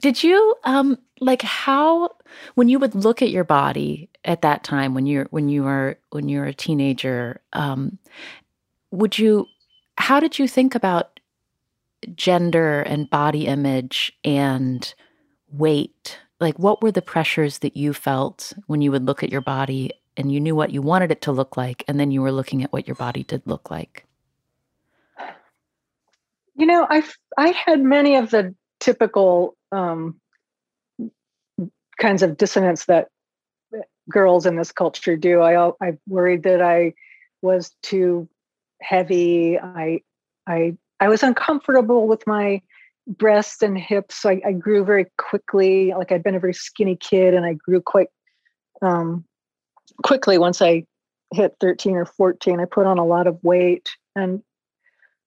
Did 0.00 0.22
you 0.22 0.54
um 0.64 0.98
like 1.20 1.42
how 1.42 2.10
when 2.54 2.68
you 2.68 2.78
would 2.78 2.94
look 2.94 3.22
at 3.22 3.30
your 3.30 3.44
body 3.44 4.08
at 4.24 4.42
that 4.42 4.62
time 4.62 4.94
when 4.94 5.06
you're 5.06 5.26
when 5.30 5.48
you 5.48 5.64
were 5.64 5.98
when 6.10 6.28
you 6.28 6.38
were 6.38 6.46
a 6.46 6.54
teenager 6.54 7.40
um 7.54 7.98
would 8.90 9.18
you 9.18 9.46
how 9.98 10.20
did 10.20 10.38
you 10.38 10.46
think 10.46 10.74
about 10.74 11.15
gender 12.14 12.80
and 12.80 13.10
body 13.10 13.46
image 13.46 14.12
and 14.24 14.94
weight 15.50 16.18
like 16.40 16.58
what 16.58 16.82
were 16.82 16.92
the 16.92 17.02
pressures 17.02 17.58
that 17.58 17.76
you 17.76 17.92
felt 17.92 18.52
when 18.66 18.80
you 18.82 18.90
would 18.90 19.06
look 19.06 19.22
at 19.22 19.30
your 19.30 19.40
body 19.40 19.90
and 20.16 20.32
you 20.32 20.40
knew 20.40 20.54
what 20.54 20.70
you 20.70 20.82
wanted 20.82 21.10
it 21.10 21.20
to 21.22 21.32
look 21.32 21.56
like 21.56 21.84
and 21.88 21.98
then 21.98 22.10
you 22.10 22.20
were 22.20 22.32
looking 22.32 22.62
at 22.62 22.72
what 22.72 22.86
your 22.86 22.96
body 22.96 23.22
did 23.22 23.42
look 23.46 23.70
like 23.70 24.04
you 26.54 26.66
know 26.66 26.86
i 26.90 27.02
i 27.38 27.48
had 27.48 27.80
many 27.80 28.16
of 28.16 28.30
the 28.30 28.54
typical 28.80 29.56
um, 29.72 30.20
kinds 31.98 32.22
of 32.22 32.36
dissonance 32.36 32.84
that 32.86 33.08
girls 34.08 34.46
in 34.46 34.56
this 34.56 34.72
culture 34.72 35.16
do. 35.16 35.40
I 35.40 35.68
I 35.80 35.98
worried 36.06 36.44
that 36.44 36.62
I 36.62 36.94
was 37.42 37.74
too 37.82 38.28
heavy. 38.80 39.58
I 39.58 40.00
I 40.46 40.76
I 41.00 41.08
was 41.08 41.22
uncomfortable 41.22 42.06
with 42.08 42.26
my 42.26 42.62
breasts 43.06 43.62
and 43.62 43.78
hips. 43.78 44.16
So 44.16 44.30
I, 44.30 44.40
I 44.46 44.52
grew 44.52 44.84
very 44.84 45.06
quickly. 45.18 45.92
Like 45.96 46.12
I'd 46.12 46.22
been 46.22 46.34
a 46.34 46.40
very 46.40 46.54
skinny 46.54 46.96
kid, 46.96 47.34
and 47.34 47.44
I 47.44 47.54
grew 47.54 47.80
quite 47.80 48.08
um, 48.82 49.24
quickly 50.02 50.38
once 50.38 50.60
I 50.60 50.84
hit 51.32 51.56
13 51.60 51.96
or 51.96 52.04
14. 52.04 52.60
I 52.60 52.64
put 52.64 52.86
on 52.86 52.98
a 52.98 53.04
lot 53.04 53.26
of 53.26 53.42
weight, 53.42 53.90
and 54.14 54.42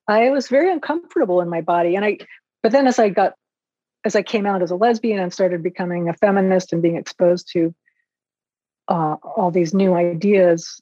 I 0.07 0.29
was 0.29 0.47
very 0.47 0.71
uncomfortable 0.71 1.41
in 1.41 1.49
my 1.49 1.61
body. 1.61 1.95
And 1.95 2.03
I, 2.03 2.17
but 2.63 2.71
then 2.71 2.87
as 2.87 2.99
I 2.99 3.09
got 3.09 3.33
as 4.05 4.15
I 4.15 4.21
came 4.21 4.45
out 4.45 4.61
as 4.61 4.71
a 4.71 4.75
lesbian 4.75 5.19
and 5.19 5.33
started 5.33 5.61
becoming 5.61 6.07
a 6.07 6.13
feminist 6.13 6.71
and 6.71 6.81
being 6.81 6.95
exposed 6.95 7.49
to 7.51 7.75
uh, 8.87 9.17
all 9.23 9.51
these 9.51 9.73
new 9.73 9.93
ideas, 9.93 10.81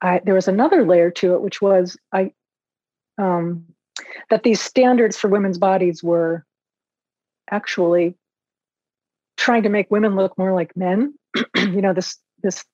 I, 0.00 0.20
there 0.24 0.34
was 0.34 0.46
another 0.46 0.86
layer 0.86 1.10
to 1.10 1.34
it, 1.34 1.42
which 1.42 1.60
was 1.60 1.96
I 2.12 2.32
um, 3.18 3.66
that 4.30 4.42
these 4.42 4.60
standards 4.60 5.16
for 5.16 5.28
women's 5.28 5.58
bodies 5.58 6.02
were 6.02 6.44
actually 7.50 8.16
trying 9.36 9.62
to 9.62 9.68
make 9.68 9.90
women 9.90 10.16
look 10.16 10.36
more 10.38 10.52
like 10.52 10.76
men. 10.76 11.14
you 11.56 11.82
know, 11.82 11.92
this 11.92 12.16
this 12.42 12.64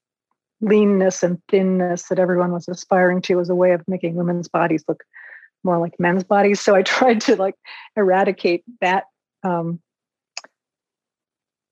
leanness 0.61 1.23
and 1.23 1.41
thinness 1.49 2.09
that 2.09 2.19
everyone 2.19 2.53
was 2.53 2.69
aspiring 2.69 3.23
to 3.23 3.41
as 3.41 3.49
a 3.49 3.55
way 3.55 3.73
of 3.73 3.87
making 3.89 4.15
women's 4.15 4.49
bodies 4.49 4.85
look 4.87 5.03
more 5.65 5.79
like 5.79 5.99
men's 5.99 6.25
bodies. 6.25 6.61
So 6.61 6.75
I 6.75 6.83
tried 6.97 7.21
to 7.23 7.37
like 7.37 7.55
eradicate 7.97 8.65
that 8.81 9.05
um, 9.43 9.81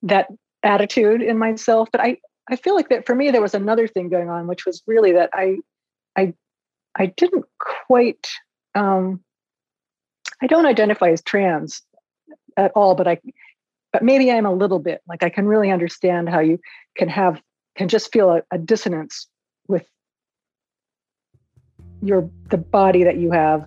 that 0.02 0.28
attitude 0.62 1.22
in 1.22 1.38
myself. 1.38 1.88
But 1.92 2.00
I 2.00 2.18
I 2.50 2.56
feel 2.56 2.74
like 2.74 2.88
that 2.88 3.06
for 3.06 3.14
me 3.14 3.30
there 3.30 3.42
was 3.42 3.54
another 3.54 3.86
thing 3.86 4.08
going 4.08 4.28
on, 4.28 4.46
which 4.46 4.66
was 4.66 4.82
really 4.86 5.12
that 5.12 5.30
I 5.32 5.58
I 6.16 6.34
I 6.96 7.06
didn't 7.06 7.44
quite 7.58 8.28
um, 8.74 9.20
I 10.40 10.46
don't 10.46 10.66
identify 10.66 11.10
as 11.10 11.22
trans 11.22 11.82
at 12.56 12.72
all, 12.74 12.94
but 12.94 13.08
I 13.08 13.18
but 13.92 14.02
maybe 14.02 14.30
I'm 14.30 14.46
a 14.46 14.52
little 14.52 14.78
bit 14.78 15.00
like 15.08 15.22
I 15.22 15.30
can 15.30 15.46
really 15.46 15.70
understand 15.70 16.28
how 16.28 16.40
you 16.40 16.60
can 16.96 17.08
have 17.08 17.40
can 17.76 17.88
just 17.88 18.12
feel 18.12 18.30
a, 18.30 18.42
a 18.50 18.58
dissonance 18.58 19.28
with 19.66 19.86
your 22.02 22.28
the 22.50 22.58
body 22.58 23.04
that 23.04 23.16
you 23.16 23.30
have. 23.32 23.64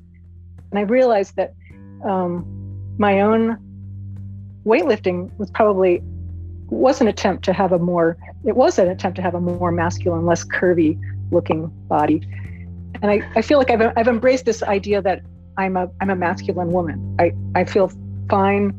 And 0.71 0.79
i 0.79 0.83
realized 0.83 1.35
that 1.35 1.53
um, 2.05 2.45
my 2.97 3.21
own 3.21 3.57
weightlifting 4.65 5.37
was 5.37 5.49
probably 5.51 6.01
was 6.69 7.01
an 7.01 7.07
attempt 7.07 7.43
to 7.45 7.53
have 7.53 7.71
a 7.73 7.79
more 7.79 8.17
it 8.45 8.55
was 8.55 8.79
an 8.79 8.87
attempt 8.89 9.17
to 9.17 9.21
have 9.21 9.35
a 9.35 9.41
more 9.41 9.71
masculine 9.71 10.25
less 10.25 10.43
curvy 10.43 10.99
looking 11.31 11.67
body. 11.87 12.21
And 13.01 13.09
i, 13.09 13.21
I 13.35 13.41
feel 13.41 13.57
like 13.57 13.71
I've, 13.71 13.93
I've 13.97 14.07
embraced 14.07 14.45
this 14.45 14.61
idea 14.63 15.01
that 15.01 15.21
i'm 15.57 15.77
a 15.77 15.89
i'm 15.99 16.09
a 16.09 16.15
masculine 16.15 16.71
woman 16.71 17.15
i 17.19 17.31
i 17.55 17.63
feel 17.63 17.91
fine 18.29 18.73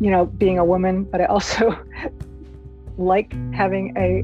you 0.00 0.10
know 0.10 0.26
being 0.26 0.58
a 0.58 0.64
woman 0.64 1.04
but 1.04 1.20
i 1.20 1.24
also 1.24 1.76
like 2.98 3.32
having 3.52 3.96
a 3.96 4.22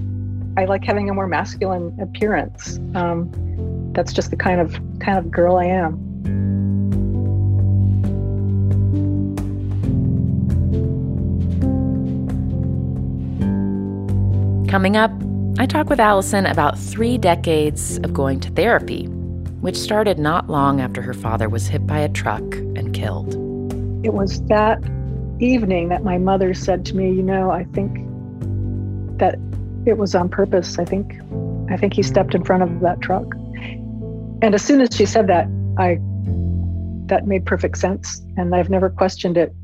I 0.56 0.64
like 0.64 0.84
having 0.84 1.08
a 1.08 1.14
more 1.14 1.28
masculine 1.28 1.96
appearance. 2.00 2.78
Um, 2.94 3.30
that's 3.92 4.12
just 4.12 4.30
the 4.30 4.36
kind 4.36 4.60
of 4.60 4.72
kind 4.98 5.16
of 5.16 5.30
girl 5.30 5.56
I 5.56 5.64
am. 5.66 5.98
Coming 14.68 14.96
up, 14.96 15.10
I 15.58 15.66
talk 15.66 15.88
with 15.88 15.98
Alison 15.98 16.46
about 16.46 16.78
three 16.78 17.16
decades 17.18 17.98
of 17.98 18.12
going 18.12 18.38
to 18.40 18.50
therapy, 18.50 19.08
which 19.60 19.76
started 19.76 20.18
not 20.18 20.48
long 20.48 20.80
after 20.80 21.02
her 21.02 21.14
father 21.14 21.48
was 21.48 21.66
hit 21.66 21.86
by 21.86 21.98
a 21.98 22.08
truck 22.08 22.42
and 22.54 22.94
killed. 22.94 23.34
It 24.04 24.14
was 24.14 24.42
that 24.46 24.82
evening 25.38 25.88
that 25.88 26.02
my 26.02 26.18
mother 26.18 26.54
said 26.54 26.84
to 26.86 26.96
me, 26.96 27.12
You 27.12 27.22
know, 27.22 27.50
I 27.50 27.64
think 27.64 27.98
that 29.18 29.36
it 29.86 29.98
was 29.98 30.14
on 30.14 30.28
purpose. 30.28 30.78
I 30.78 30.84
think, 30.84 31.20
I 31.70 31.76
think 31.76 31.94
he 31.94 32.02
stepped 32.02 32.34
in 32.34 32.44
front 32.44 32.62
of 32.62 32.80
that 32.80 33.00
truck. 33.00 33.26
And 34.42 34.54
as 34.54 34.62
soon 34.62 34.80
as 34.80 34.94
she 34.94 35.04
said 35.04 35.26
that, 35.26 35.46
I, 35.76 35.98
that 37.06 37.26
made 37.26 37.44
perfect 37.44 37.78
sense. 37.78 38.22
And 38.36 38.54
I've 38.54 38.70
never 38.70 38.88
questioned 38.88 39.36
it. 39.36 39.54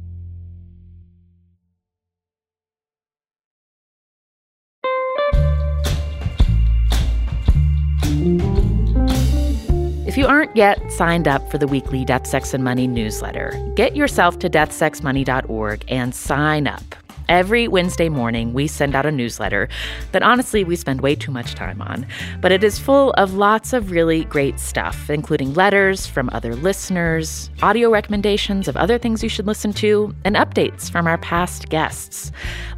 Yet 10.56 10.90
signed 10.90 11.28
up 11.28 11.50
for 11.50 11.58
the 11.58 11.66
weekly 11.66 12.04
Death, 12.04 12.26
Sex, 12.26 12.54
and 12.54 12.64
Money 12.64 12.86
newsletter, 12.86 13.52
get 13.76 13.94
yourself 13.94 14.38
to 14.40 14.48
deathsexmoney.org 14.48 15.84
and 15.88 16.14
sign 16.14 16.66
up. 16.66 16.94
Every 17.28 17.66
Wednesday 17.66 18.08
morning, 18.08 18.52
we 18.52 18.68
send 18.68 18.94
out 18.94 19.04
a 19.04 19.10
newsletter 19.10 19.68
that 20.12 20.22
honestly 20.22 20.62
we 20.62 20.76
spend 20.76 21.00
way 21.00 21.16
too 21.16 21.32
much 21.32 21.56
time 21.56 21.82
on, 21.82 22.06
but 22.40 22.52
it 22.52 22.62
is 22.62 22.78
full 22.78 23.10
of 23.14 23.34
lots 23.34 23.72
of 23.72 23.90
really 23.90 24.24
great 24.24 24.60
stuff, 24.60 25.10
including 25.10 25.52
letters 25.52 26.06
from 26.06 26.30
other 26.32 26.54
listeners, 26.54 27.50
audio 27.62 27.90
recommendations 27.90 28.68
of 28.68 28.76
other 28.76 28.96
things 28.96 29.24
you 29.24 29.28
should 29.28 29.46
listen 29.46 29.72
to, 29.72 30.14
and 30.24 30.36
updates 30.36 30.88
from 30.88 31.08
our 31.08 31.18
past 31.18 31.68
guests. 31.68 32.30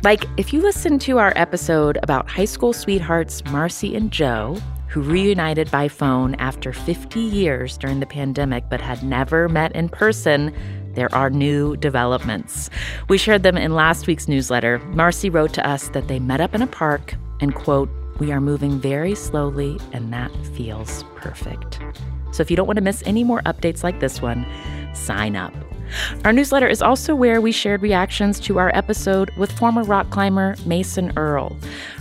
Like 0.02 0.24
if 0.38 0.54
you 0.54 0.62
listen 0.62 0.98
to 1.00 1.18
our 1.18 1.34
episode 1.36 1.98
about 2.02 2.30
high 2.30 2.46
school 2.46 2.72
sweethearts 2.72 3.44
Marcy 3.44 3.94
and 3.94 4.10
Joe, 4.10 4.58
who 4.88 5.02
reunited 5.02 5.70
by 5.70 5.88
phone 5.88 6.34
after 6.36 6.72
50 6.72 7.20
years 7.20 7.76
during 7.78 8.00
the 8.00 8.06
pandemic 8.06 8.64
but 8.68 8.80
had 8.80 9.02
never 9.02 9.48
met 9.48 9.72
in 9.72 9.88
person 9.88 10.52
there 10.94 11.14
are 11.14 11.30
new 11.30 11.76
developments. 11.76 12.70
We 13.08 13.18
shared 13.18 13.44
them 13.44 13.56
in 13.56 13.72
last 13.72 14.08
week's 14.08 14.26
newsletter. 14.26 14.80
Marcy 14.88 15.30
wrote 15.30 15.52
to 15.52 15.64
us 15.64 15.90
that 15.90 16.08
they 16.08 16.18
met 16.18 16.40
up 16.40 16.56
in 16.56 16.62
a 16.62 16.66
park 16.66 17.14
and, 17.40 17.54
quote, 17.54 17.88
we 18.18 18.32
are 18.32 18.40
moving 18.40 18.80
very 18.80 19.14
slowly 19.14 19.78
and 19.92 20.12
that 20.12 20.32
feels 20.56 21.04
perfect. 21.14 21.78
So 22.32 22.40
if 22.40 22.50
you 22.50 22.56
don't 22.56 22.66
want 22.66 22.78
to 22.78 22.82
miss 22.82 23.02
any 23.06 23.22
more 23.22 23.42
updates 23.42 23.84
like 23.84 24.00
this 24.00 24.20
one, 24.20 24.44
sign 24.92 25.36
up. 25.36 25.54
Our 26.24 26.32
newsletter 26.32 26.68
is 26.68 26.82
also 26.82 27.14
where 27.14 27.40
we 27.40 27.52
shared 27.52 27.82
reactions 27.82 28.40
to 28.40 28.58
our 28.58 28.70
episode 28.74 29.30
with 29.36 29.52
former 29.52 29.82
rock 29.82 30.10
climber 30.10 30.56
Mason 30.66 31.12
Earl. 31.16 31.56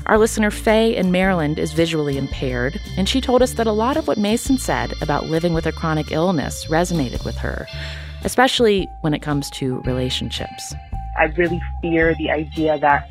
Our 0.06 0.18
listener 0.18 0.52
Faye 0.52 0.96
in 0.96 1.12
Maryland 1.12 1.60
is 1.60 1.74
visually 1.74 2.18
impaired, 2.18 2.80
and 2.98 3.08
she 3.08 3.22
told 3.22 3.42
us 3.42 3.54
that 3.54 3.68
a 3.68 3.72
lot 3.72 3.98
of 3.98 4.08
what 4.08 4.18
Mason 4.18 4.58
said 4.58 4.94
about 5.02 5.28
living 5.28 5.54
with 5.54 5.66
a 5.66 5.72
chronic 5.72 6.12
illness 6.12 6.66
resonated 6.66 7.24
with 7.26 7.38
her 7.38 7.68
especially 8.24 8.90
when 9.02 9.14
it 9.14 9.22
comes 9.22 9.50
to 9.52 9.80
relationships. 9.82 10.74
I 11.18 11.26
really 11.38 11.62
fear 11.82 12.16
the 12.16 12.30
idea 12.30 12.78
that 12.80 13.10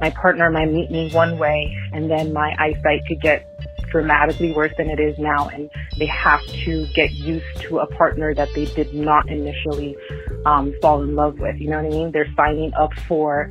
my 0.00 0.10
partner 0.10 0.50
might 0.50 0.70
meet 0.70 0.90
me 0.90 1.10
one 1.12 1.38
way 1.38 1.76
and 1.92 2.10
then 2.10 2.32
my 2.32 2.54
eyesight 2.58 3.00
could 3.06 3.20
get 3.20 3.47
dramatically 3.90 4.52
worse 4.52 4.72
than 4.76 4.90
it 4.90 5.00
is 5.00 5.18
now 5.18 5.48
and 5.48 5.70
they 5.98 6.06
have 6.06 6.44
to 6.46 6.86
get 6.94 7.12
used 7.12 7.60
to 7.60 7.78
a 7.78 7.86
partner 7.86 8.34
that 8.34 8.48
they 8.54 8.66
did 8.66 8.92
not 8.94 9.28
initially 9.28 9.96
um, 10.46 10.74
fall 10.80 11.02
in 11.02 11.14
love 11.14 11.38
with. 11.38 11.56
You 11.56 11.70
know 11.70 11.82
what 11.82 11.92
I 11.92 11.96
mean? 11.96 12.12
They're 12.12 12.32
signing 12.36 12.72
up 12.74 12.92
for 13.06 13.50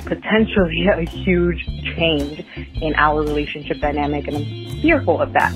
potentially 0.00 0.86
a 0.92 1.02
huge 1.02 1.64
change 1.96 2.44
in 2.80 2.94
our 2.96 3.20
relationship 3.20 3.80
dynamic 3.80 4.26
and 4.26 4.36
I'm 4.36 4.80
fearful 4.80 5.20
of 5.20 5.32
that. 5.32 5.54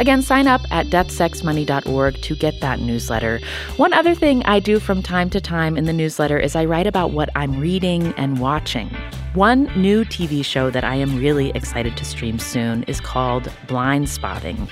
Again, 0.00 0.22
sign 0.22 0.46
up 0.46 0.62
at 0.70 0.86
deathsexmoney.org 0.86 2.22
to 2.22 2.34
get 2.34 2.58
that 2.62 2.80
newsletter. 2.80 3.38
One 3.76 3.92
other 3.92 4.14
thing 4.14 4.42
I 4.44 4.58
do 4.58 4.80
from 4.80 5.02
time 5.02 5.28
to 5.28 5.42
time 5.42 5.76
in 5.76 5.84
the 5.84 5.92
newsletter 5.92 6.38
is 6.38 6.56
I 6.56 6.64
write 6.64 6.86
about 6.86 7.10
what 7.10 7.28
I'm 7.34 7.60
reading 7.60 8.14
and 8.16 8.40
watching. 8.40 8.90
One 9.34 9.66
new 9.80 10.04
TV 10.04 10.44
show 10.44 10.70
that 10.70 10.82
I 10.82 10.96
am 10.96 11.16
really 11.16 11.50
excited 11.50 11.96
to 11.96 12.04
stream 12.04 12.40
soon 12.40 12.82
is 12.88 13.00
called 13.00 13.44
Blindspotting. 13.68 14.68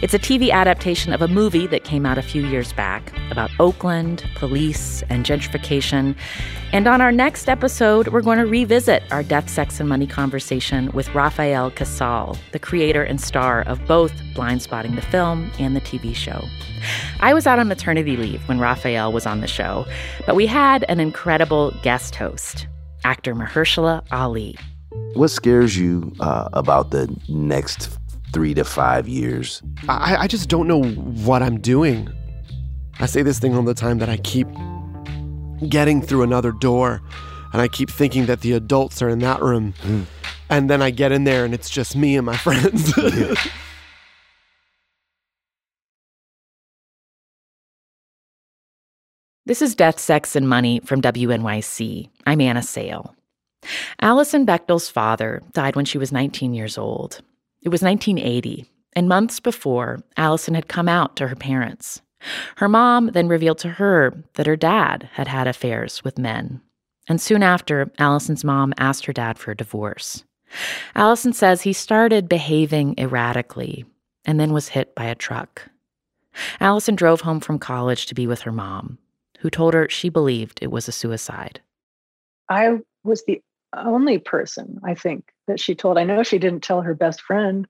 It's 0.00 0.14
a 0.14 0.18
TV 0.20 0.52
adaptation 0.52 1.12
of 1.12 1.22
a 1.22 1.26
movie 1.26 1.66
that 1.66 1.82
came 1.82 2.06
out 2.06 2.16
a 2.16 2.22
few 2.22 2.46
years 2.46 2.72
back 2.72 3.12
about 3.32 3.50
Oakland, 3.58 4.24
police, 4.36 5.02
and 5.08 5.26
gentrification. 5.26 6.14
And 6.72 6.86
on 6.86 7.00
our 7.00 7.10
next 7.10 7.48
episode, 7.48 8.06
we're 8.06 8.22
going 8.22 8.38
to 8.38 8.46
revisit 8.46 9.02
our 9.10 9.24
death, 9.24 9.50
sex, 9.50 9.80
and 9.80 9.88
money 9.88 10.06
conversation 10.06 10.88
with 10.92 11.12
Rafael 11.12 11.72
Casal, 11.72 12.38
the 12.52 12.60
creator 12.60 13.02
and 13.02 13.20
star 13.20 13.62
of 13.62 13.84
both 13.86 14.12
Blindspotting 14.36 14.94
the 14.94 15.02
film 15.02 15.50
and 15.58 15.74
the 15.74 15.80
TV 15.80 16.14
show. 16.14 16.44
I 17.18 17.34
was 17.34 17.44
out 17.44 17.58
on 17.58 17.66
maternity 17.66 18.16
leave 18.16 18.46
when 18.46 18.60
Rafael 18.60 19.12
was 19.12 19.26
on 19.26 19.40
the 19.40 19.48
show, 19.48 19.84
but 20.26 20.36
we 20.36 20.46
had 20.46 20.84
an 20.84 21.00
incredible 21.00 21.72
guest 21.82 22.14
host 22.14 22.68
actor 23.06 23.36
Mahershala 23.36 24.04
Ali. 24.10 24.56
What 25.14 25.28
scares 25.28 25.78
you 25.78 26.12
uh, 26.18 26.48
about 26.52 26.90
the 26.90 27.08
next 27.28 27.96
three 28.32 28.52
to 28.54 28.64
five 28.64 29.06
years? 29.06 29.62
I, 29.88 30.16
I 30.22 30.26
just 30.26 30.48
don't 30.48 30.66
know 30.66 30.82
what 30.82 31.40
I'm 31.40 31.60
doing. 31.60 32.12
I 32.98 33.06
say 33.06 33.22
this 33.22 33.38
thing 33.38 33.54
all 33.54 33.62
the 33.62 33.74
time 33.74 33.98
that 33.98 34.08
I 34.08 34.16
keep 34.16 34.48
getting 35.68 36.02
through 36.02 36.22
another 36.22 36.50
door 36.50 37.00
and 37.52 37.62
I 37.62 37.68
keep 37.68 37.90
thinking 37.90 38.26
that 38.26 38.40
the 38.40 38.52
adults 38.54 39.00
are 39.00 39.08
in 39.08 39.20
that 39.20 39.40
room. 39.40 39.74
Mm. 39.82 40.06
And 40.50 40.68
then 40.68 40.82
I 40.82 40.90
get 40.90 41.12
in 41.12 41.22
there 41.24 41.44
and 41.44 41.54
it's 41.54 41.70
just 41.70 41.94
me 41.94 42.16
and 42.16 42.26
my 42.26 42.36
friends. 42.46 42.92
This 49.46 49.62
is 49.62 49.76
Death, 49.76 50.00
Sex, 50.00 50.34
and 50.34 50.48
Money 50.48 50.80
from 50.80 51.00
WNYC. 51.00 52.10
I'm 52.26 52.40
Anna 52.40 52.64
Sale. 52.64 53.14
Alison 54.00 54.44
Bechdel's 54.44 54.88
father 54.88 55.40
died 55.52 55.76
when 55.76 55.84
she 55.84 55.98
was 55.98 56.10
19 56.10 56.52
years 56.52 56.76
old. 56.76 57.20
It 57.62 57.68
was 57.68 57.80
1980, 57.80 58.68
and 58.94 59.08
months 59.08 59.38
before, 59.38 60.00
Alison 60.16 60.54
had 60.54 60.66
come 60.66 60.88
out 60.88 61.14
to 61.14 61.28
her 61.28 61.36
parents. 61.36 62.02
Her 62.56 62.68
mom 62.68 63.12
then 63.12 63.28
revealed 63.28 63.58
to 63.58 63.68
her 63.68 64.20
that 64.34 64.48
her 64.48 64.56
dad 64.56 65.08
had 65.12 65.28
had 65.28 65.46
affairs 65.46 66.02
with 66.02 66.18
men. 66.18 66.60
And 67.08 67.20
soon 67.20 67.44
after, 67.44 67.92
Alison's 68.00 68.42
mom 68.42 68.74
asked 68.78 69.06
her 69.06 69.12
dad 69.12 69.38
for 69.38 69.52
a 69.52 69.56
divorce. 69.56 70.24
Alison 70.96 71.32
says 71.32 71.62
he 71.62 71.72
started 71.72 72.28
behaving 72.28 72.96
erratically 72.98 73.84
and 74.24 74.40
then 74.40 74.52
was 74.52 74.70
hit 74.70 74.96
by 74.96 75.04
a 75.04 75.14
truck. 75.14 75.70
Alison 76.58 76.96
drove 76.96 77.20
home 77.20 77.38
from 77.38 77.60
college 77.60 78.06
to 78.06 78.14
be 78.16 78.26
with 78.26 78.40
her 78.40 78.50
mom 78.50 78.98
who 79.40 79.50
told 79.50 79.74
her 79.74 79.88
she 79.88 80.08
believed 80.08 80.58
it 80.60 80.70
was 80.70 80.88
a 80.88 80.92
suicide. 80.92 81.60
I 82.48 82.78
was 83.04 83.24
the 83.24 83.42
only 83.74 84.18
person 84.18 84.80
I 84.84 84.94
think 84.94 85.32
that 85.46 85.60
she 85.60 85.74
told. 85.74 85.98
I 85.98 86.04
know 86.04 86.22
she 86.22 86.38
didn't 86.38 86.62
tell 86.62 86.82
her 86.82 86.94
best 86.94 87.20
friend. 87.20 87.66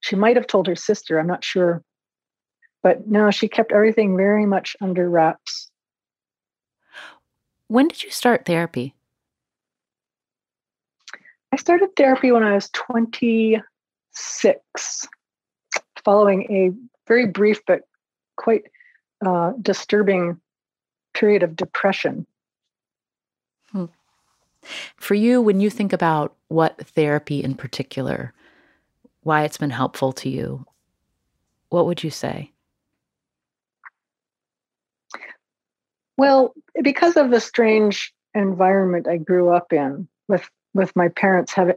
She 0.00 0.16
might 0.16 0.36
have 0.36 0.46
told 0.46 0.66
her 0.66 0.76
sister, 0.76 1.18
I'm 1.18 1.26
not 1.26 1.44
sure. 1.44 1.82
But 2.82 3.06
no, 3.06 3.30
she 3.30 3.48
kept 3.48 3.72
everything 3.72 4.16
very 4.16 4.46
much 4.46 4.76
under 4.80 5.08
wraps. 5.08 5.70
When 7.68 7.88
did 7.88 8.02
you 8.02 8.10
start 8.10 8.46
therapy? 8.46 8.94
I 11.52 11.56
started 11.56 11.90
therapy 11.96 12.32
when 12.32 12.42
I 12.42 12.54
was 12.54 12.70
26, 12.70 15.08
following 16.04 16.42
a 16.50 16.70
very 17.06 17.26
brief 17.26 17.60
but 17.66 17.82
quite 18.36 18.64
uh, 19.24 19.52
disturbing 19.60 20.40
period 21.14 21.42
of 21.42 21.56
depression. 21.56 22.26
Hmm. 23.72 23.86
For 24.96 25.14
you, 25.14 25.40
when 25.40 25.60
you 25.60 25.70
think 25.70 25.92
about 25.92 26.34
what 26.48 26.86
therapy 26.88 27.42
in 27.42 27.54
particular, 27.54 28.32
why 29.22 29.44
it's 29.44 29.58
been 29.58 29.70
helpful 29.70 30.12
to 30.12 30.28
you, 30.28 30.66
what 31.68 31.86
would 31.86 32.02
you 32.02 32.10
say? 32.10 32.52
Well, 36.16 36.52
because 36.82 37.16
of 37.16 37.30
the 37.30 37.40
strange 37.40 38.12
environment 38.34 39.08
I 39.08 39.16
grew 39.16 39.50
up 39.50 39.72
in, 39.72 40.06
with 40.28 40.48
with 40.74 40.94
my 40.94 41.08
parents 41.08 41.52
having, 41.52 41.76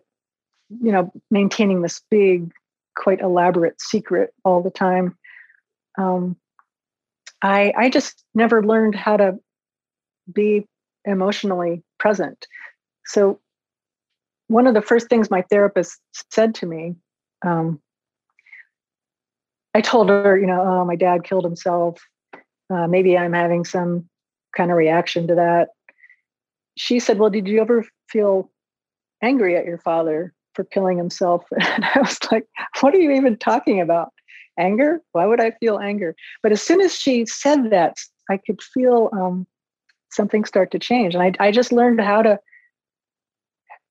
you 0.82 0.91
know, 0.91 1.12
maintaining 1.32 1.82
this 1.82 2.01
big, 2.12 2.51
quite 2.95 3.21
elaborate 3.21 3.82
secret 3.82 4.34
all 4.43 4.62
the 4.62 4.69
time, 4.69 5.17
um, 5.97 6.36
I 7.43 7.73
I 7.77 7.89
just 7.89 8.23
never 8.34 8.63
learned 8.63 8.95
how 8.95 9.17
to 9.17 9.38
be 10.34 10.65
emotionally 11.06 11.84
present. 11.99 12.47
So 13.06 13.39
one 14.47 14.65
of 14.65 14.73
the 14.73 14.82
first 14.82 15.10
things 15.10 15.29
my 15.29 15.43
therapist 15.43 15.99
said 16.32 16.56
to 16.56 16.65
me, 16.65 16.95
um, 17.45 17.82
I 19.73 19.82
told 19.82 20.10
her, 20.10 20.38
you 20.38 20.47
know, 20.47 20.62
oh, 20.62 20.86
my 20.86 20.95
dad 20.95 21.23
killed 21.23 21.43
himself. 21.43 21.99
Uh, 22.69 22.88
maybe 22.88 23.17
I'm 23.17 23.34
having 23.34 23.65
some 23.65 24.08
kind 24.56 24.71
of 24.71 24.77
reaction 24.77 25.27
to 25.27 25.36
that. 25.36 25.69
She 26.77 26.99
said, 26.99 27.19
well, 27.19 27.29
did 27.29 27.47
you 27.47 27.60
ever 27.60 27.86
feel 28.10 28.49
angry 29.21 29.56
at 29.58 29.65
your 29.65 29.79
father 29.79 30.34
for 30.53 30.63
killing 30.63 30.97
himself? 30.97 31.43
And 31.60 31.86
I 31.86 31.99
was 31.99 32.19
like, 32.32 32.45
what 32.82 32.93
are 32.93 32.99
you 32.99 33.12
even 33.12 33.38
talking 33.38 33.82
about? 33.82 34.13
Anger? 34.58 35.02
Why 35.12 35.26
would 35.26 35.42
I 35.42 35.52
feel 35.52 35.80
anger? 35.80 36.16
But 36.42 36.52
as 36.52 36.62
soon 36.62 36.82
as 36.82 36.96
she 36.96 37.26
said 37.26 37.72
that, 37.72 37.98
I 38.30 38.38
could 38.38 38.62
feel 38.62 39.10
um, 39.13 39.48
something 40.12 40.46
start 40.46 40.72
to 40.72 40.80
change. 40.80 41.16
And 41.16 41.24
I, 41.24 41.34
I 41.39 41.52
just 41.52 41.72
learned 41.72 42.00
how 42.02 42.22
to 42.22 42.39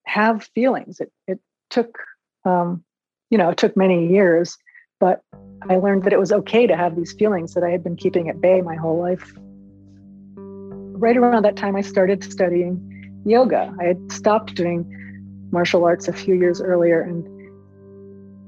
have 0.06 0.48
feelings. 0.54 1.00
It, 1.00 1.12
it 1.26 1.40
took, 1.70 1.98
um, 2.44 2.84
you 3.30 3.38
know, 3.38 3.50
it 3.50 3.58
took 3.58 3.76
many 3.76 4.08
years, 4.08 4.56
but 5.00 5.22
I 5.68 5.76
learned 5.76 6.04
that 6.04 6.12
it 6.12 6.18
was 6.18 6.32
okay 6.32 6.66
to 6.66 6.76
have 6.76 6.96
these 6.96 7.12
feelings 7.12 7.54
that 7.54 7.64
I 7.64 7.70
had 7.70 7.82
been 7.82 7.96
keeping 7.96 8.28
at 8.28 8.40
bay 8.40 8.60
my 8.60 8.76
whole 8.76 8.98
life. 8.98 9.32
Right 10.36 11.16
around 11.16 11.44
that 11.44 11.56
time, 11.56 11.74
I 11.76 11.80
started 11.80 12.22
studying 12.22 13.22
yoga. 13.24 13.74
I 13.80 13.84
had 13.84 14.12
stopped 14.12 14.54
doing 14.54 14.86
martial 15.50 15.84
arts 15.84 16.08
a 16.08 16.12
few 16.12 16.34
years 16.34 16.60
earlier 16.60 17.00
and 17.02 17.26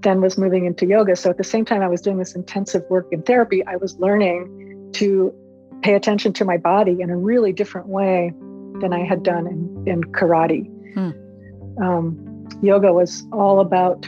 then 0.05 0.21
was 0.21 0.39
moving 0.39 0.67
into 0.67 0.87
yoga. 0.87 1.17
So 1.17 1.31
at 1.31 1.39
the 1.39 1.45
same 1.45 1.65
time 1.65 1.83
I 1.83 1.89
was 1.89 2.01
doing 2.01 2.19
this 2.19 2.35
intensive 2.35 2.83
work 2.89 3.09
in 3.11 3.23
therapy, 3.23 3.67
I 3.67 3.77
was 3.77 3.99
learning 3.99 4.93
to 4.95 5.35
pay 5.83 5.95
attention 5.95 6.33
to 6.35 6.45
my 6.45 6.57
body 6.57 7.01
in 7.01 7.11
a 7.11 7.17
really 7.17 7.53
different 7.53 7.89
way 7.89 8.33
than 8.81 8.93
I 8.93 9.05
had 9.05 9.23
done 9.23 9.47
in, 9.47 9.85
in 9.87 10.05
karate. 10.13 10.71
Hmm. 10.95 11.11
Um, 11.83 12.49
yoga 12.63 12.93
was 12.93 13.27
all 13.33 13.61
about 13.61 14.07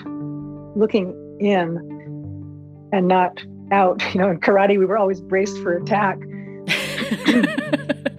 looking 0.76 1.14
in 1.40 1.78
and 2.92 3.08
not 3.08 3.42
out. 3.72 4.02
You 4.14 4.20
know, 4.20 4.30
in 4.30 4.38
karate, 4.40 4.78
we 4.78 4.86
were 4.86 4.96
always 4.96 5.20
braced 5.20 5.58
for 5.58 5.76
attack. 5.76 6.18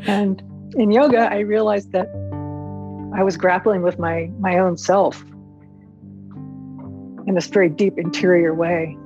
and 0.07 0.41
in 0.75 0.91
yoga, 0.91 1.31
I 1.31 1.39
realized 1.39 1.91
that 1.93 2.07
I 3.15 3.23
was 3.23 3.37
grappling 3.37 3.81
with 3.81 3.97
my 3.97 4.29
my 4.39 4.59
own 4.59 4.77
self 4.77 5.23
in 7.27 7.35
this 7.35 7.47
very 7.47 7.69
deep 7.69 7.97
interior 7.97 8.53
way. 8.53 8.97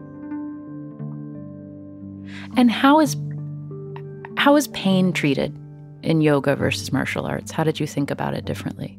And 2.56 2.72
how 2.72 3.00
is 3.00 3.18
how 4.38 4.56
is 4.56 4.68
pain 4.70 5.12
treated 5.12 5.56
in 6.04 6.22
yoga 6.22 6.56
versus 6.56 6.92
martial 6.92 7.26
arts? 7.26 7.52
How 7.52 7.64
did 7.64 7.80
you 7.80 7.88
think 7.88 8.10
about 8.10 8.34
it 8.34 8.46
differently? 8.46 8.98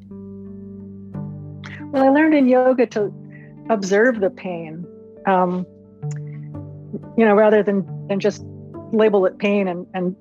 Well, 1.93 2.05
I 2.05 2.09
learned 2.09 2.35
in 2.35 2.49
yoga 2.49 2.87
to 2.87 3.13
observe 3.71 4.21
the 4.21 4.31
pain, 4.31 4.87
um, 5.27 5.67
you 7.17 7.25
know, 7.25 7.35
rather 7.35 7.63
than 7.63 7.87
than 8.09 8.21
just 8.21 8.45
label 8.93 9.25
it 9.27 9.39
pain 9.39 9.69
and, 9.69 9.87
and 9.95 10.17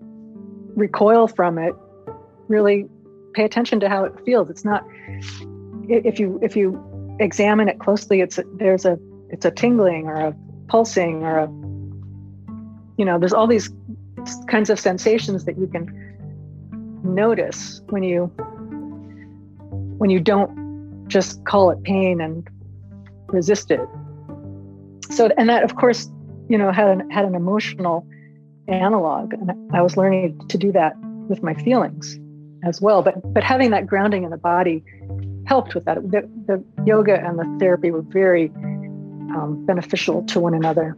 recoil 0.76 1.28
from 1.28 1.58
it. 1.58 1.74
Really 2.48 2.86
pay 3.34 3.44
attention 3.44 3.80
to 3.80 3.90
how 3.90 4.04
it 4.04 4.14
feels. 4.26 4.50
It's 4.50 4.66
not 4.66 4.86
if 5.88 6.20
you 6.20 6.40
if 6.42 6.56
you 6.56 6.84
examine 7.22 7.70
it 7.70 7.80
closely, 7.80 8.22
it's 8.22 8.38
a, 8.38 8.44
there's 8.56 8.86
a 8.86 8.98
it's 9.30 9.46
a 9.46 9.52
tingling 9.52 10.08
or 10.08 10.16
a 10.16 10.36
pulsing 10.68 11.24
or 11.24 11.38
a 11.40 11.48
you 12.98 13.06
know 13.06 13.18
there's 13.18 13.34
all 13.34 13.48
these 13.48 13.70
kinds 14.48 14.70
of 14.70 14.80
sensations 14.80 15.46
that 15.46 15.58
you 15.58 15.68
can 15.68 15.86
notice 17.04 17.82
when 17.90 18.04
you 18.04 18.26
when 19.98 20.10
you 20.10 20.20
don't 20.20 21.08
just 21.08 21.44
call 21.46 21.72
it 21.72 21.82
pain 21.84 22.22
and 22.22 22.48
resist 23.28 23.72
it 23.72 23.82
so 25.10 25.30
and 25.38 25.50
that 25.50 25.64
of 25.64 25.76
course 25.76 26.10
you 26.48 26.58
know 26.58 26.72
had 26.72 26.88
an 26.88 27.10
had 27.10 27.26
an 27.26 27.34
emotional 27.34 28.06
analog 28.68 29.34
and 29.34 29.52
i 29.74 29.82
was 29.82 29.98
learning 29.98 30.40
to 30.48 30.58
do 30.58 30.72
that 30.72 30.94
with 31.28 31.42
my 31.42 31.54
feelings 31.56 32.20
as 32.64 32.82
well. 32.82 33.02
But 33.02 33.16
but 33.34 33.44
having 33.44 33.72
that 33.72 33.88
grounding 33.88 34.24
in 34.24 34.30
the 34.30 34.38
body 34.38 34.84
helped 35.46 35.76
with 35.76 35.86
that. 35.86 35.96
The, 36.12 36.30
the 36.48 36.64
yoga 36.86 37.20
and 37.20 37.38
the 37.38 37.58
therapy 37.60 37.92
were 37.92 38.02
very 38.02 38.50
um, 39.36 39.64
beneficial 39.66 40.24
to 40.24 40.40
one 40.40 40.54
another. 40.54 40.96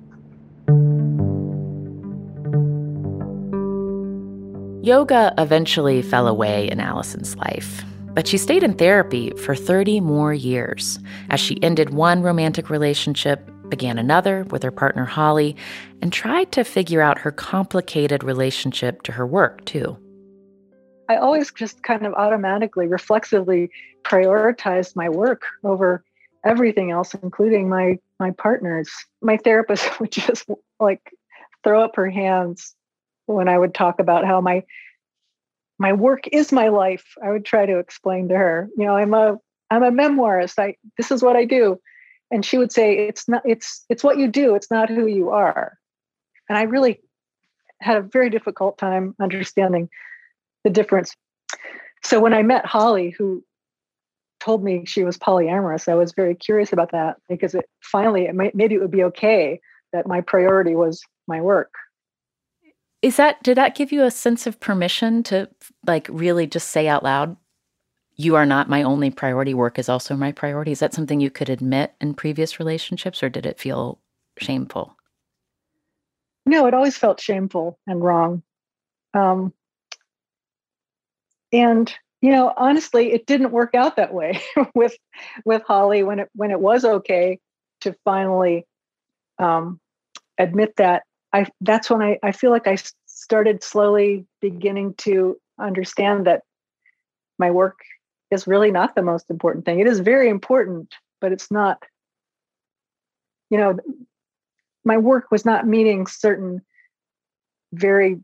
Yoga 4.84 5.34
eventually 5.38 6.02
fell 6.02 6.28
away 6.28 6.70
in 6.70 6.82
Alison's 6.82 7.38
life, 7.38 7.86
but 8.14 8.28
she 8.28 8.38
stayed 8.38 8.64
in 8.64 8.74
therapy 8.74 9.32
for 9.38 9.56
30 9.56 10.02
more 10.02 10.34
years 10.34 11.00
as 11.30 11.40
she 11.40 11.62
ended 11.64 11.92
one 11.92 12.22
romantic 12.22 12.70
relationship, 12.70 13.50
began 13.70 13.98
another 13.98 14.44
with 14.52 14.62
her 14.62 14.72
partner 14.72 15.06
Holly, 15.06 15.56
and 16.02 16.12
tried 16.12 16.52
to 16.52 16.66
figure 16.66 17.02
out 17.02 17.18
her 17.20 17.32
complicated 17.32 18.26
relationship 18.26 19.04
to 19.04 19.14
her 19.14 19.26
work, 19.26 19.64
too. 19.64 19.98
I 21.10 21.18
always 21.18 21.52
just 21.52 21.84
kind 21.84 22.06
of 22.06 22.14
automatically, 22.14 22.88
reflexively 22.88 23.70
prioritized 24.04 24.96
my 24.96 25.10
work 25.10 25.44
over 25.64 26.04
everything 26.46 26.92
else, 26.92 27.14
including 27.14 27.70
my 27.70 28.00
my 28.20 28.32
partners. 28.32 28.90
My 29.22 29.38
therapist 29.38 30.00
would 30.00 30.12
just 30.12 30.50
like 30.80 31.02
throw 31.64 31.84
up 31.84 31.96
her 31.96 32.10
hands 32.10 32.76
when 33.26 33.48
I 33.48 33.58
would 33.58 33.74
talk 33.74 34.00
about 34.00 34.26
how 34.26 34.42
my 34.42 34.64
my 35.80 35.94
work 35.94 36.28
is 36.32 36.52
my 36.52 36.70
life. 36.70 37.06
I 37.24 37.32
would 37.32 37.46
try 37.46 37.66
to 37.66 37.80
explain 37.80 38.30
to 38.30 38.38
her, 38.38 38.70
you 38.78 38.86
know, 38.86 38.96
I'm 38.96 39.14
a 39.14 39.38
I'm 39.70 39.84
a 39.84 39.92
memoirist. 39.92 40.60
I 40.60 40.76
this 40.98 41.12
is 41.12 41.24
what 41.24 41.36
I 41.36 41.46
do. 41.46 41.80
And 42.32 42.46
she 42.46 42.58
would 42.58 42.72
say, 42.72 43.08
it's 43.08 43.28
not 43.28 43.42
it's 43.46 43.86
it's 43.90 44.04
what 44.04 44.18
you 44.18 44.28
do, 44.28 44.56
it's 44.56 44.72
not 44.72 44.90
who 44.90 45.06
you 45.06 45.30
are. 45.30 45.78
And 46.50 46.58
I 46.58 46.64
really 46.64 47.02
had 47.82 47.98
a 47.98 48.02
very 48.02 48.30
difficult 48.30 48.78
time 48.78 49.16
understanding 49.20 49.90
the 50.64 50.70
difference. 50.70 51.16
So 52.04 52.20
when 52.20 52.34
I 52.34 52.42
met 52.44 52.66
Holly, 52.66 53.14
who 53.18 53.44
told 54.40 54.64
me 54.64 54.84
she 54.86 55.04
was 55.04 55.18
polyamorous, 55.18 55.88
I 55.88 55.96
was 55.96 56.14
very 56.14 56.36
curious 56.36 56.74
about 56.74 56.92
that 56.92 57.18
because 57.30 57.56
it 57.56 57.66
finally 57.82 58.26
it 58.26 58.36
might, 58.36 58.56
maybe 58.56 58.76
it 58.76 58.82
would 58.82 58.92
be 58.92 59.04
okay 59.06 59.60
that 59.94 60.08
my 60.08 60.22
priority 60.22 60.76
was 60.76 61.02
my 61.28 61.40
work. 61.40 61.74
Is 63.02 63.18
that 63.18 63.42
did 63.44 63.58
that 63.58 63.76
give 63.76 63.92
you 63.92 64.04
a 64.04 64.12
sense 64.12 64.48
of 64.48 64.60
permission 64.60 65.24
to 65.24 65.50
like 65.86 66.08
really 66.10 66.48
just 66.48 66.70
say 66.70 66.88
out 66.88 67.04
loud, 67.04 67.36
you 68.16 68.36
are 68.36 68.46
not 68.46 68.70
my 68.70 68.84
only 68.84 69.10
priority, 69.10 69.54
work 69.54 69.80
is 69.80 69.90
also 69.90 70.16
my 70.16 70.32
priority? 70.32 70.72
Is 70.72 70.80
that 70.80 70.94
something 70.94 71.20
you 71.20 71.30
could 71.30 71.50
admit 71.50 71.94
in 72.00 72.14
previous 72.14 72.60
relationships 72.60 73.22
or 73.24 73.30
did 73.30 73.46
it 73.46 73.60
feel 73.60 74.00
shameful? 74.40 74.96
No, 76.46 76.68
it 76.68 76.74
always 76.74 76.98
felt 76.98 77.20
shameful 77.20 77.80
and 77.88 78.04
wrong. 78.04 78.44
Um, 79.14 79.54
and 81.54 81.94
you 82.22 82.32
know 82.32 82.54
honestly 82.58 83.14
it 83.14 83.26
didn't 83.26 83.52
work 83.52 83.76
out 83.76 83.96
that 83.96 84.14
way 84.14 84.42
with 84.76 84.96
with 85.46 85.62
holly 85.64 86.04
when 86.04 86.20
it 86.20 86.30
when 86.36 86.52
it 86.52 86.60
was 86.60 86.84
okay 86.84 87.40
to 87.82 87.96
finally 88.04 88.66
um, 89.40 89.80
admit 90.38 90.74
that 90.78 91.04
i 91.32 91.46
that's 91.62 91.90
when 91.90 92.02
i 92.02 92.18
i 92.24 92.32
feel 92.32 92.52
like 92.52 92.68
i 92.68 92.78
started 93.06 93.64
slowly 93.64 94.26
beginning 94.42 94.94
to 94.96 95.38
understand 95.60 96.26
that 96.28 96.42
my 97.40 97.52
work 97.52 97.80
is 98.32 98.48
really 98.48 98.72
not 98.72 98.96
the 98.96 99.02
most 99.02 99.30
important 99.30 99.66
thing. 99.66 99.80
It 99.80 99.88
is 99.88 100.00
very 100.00 100.30
important, 100.30 100.94
but 101.22 101.32
it's 101.32 101.52
not, 101.52 101.82
you 103.50 103.58
know, 103.58 103.78
my 104.84 104.98
work 104.98 105.32
was 105.32 105.46
not 105.46 105.68
meeting 105.68 106.08
certain 106.08 106.62
very 107.72 108.20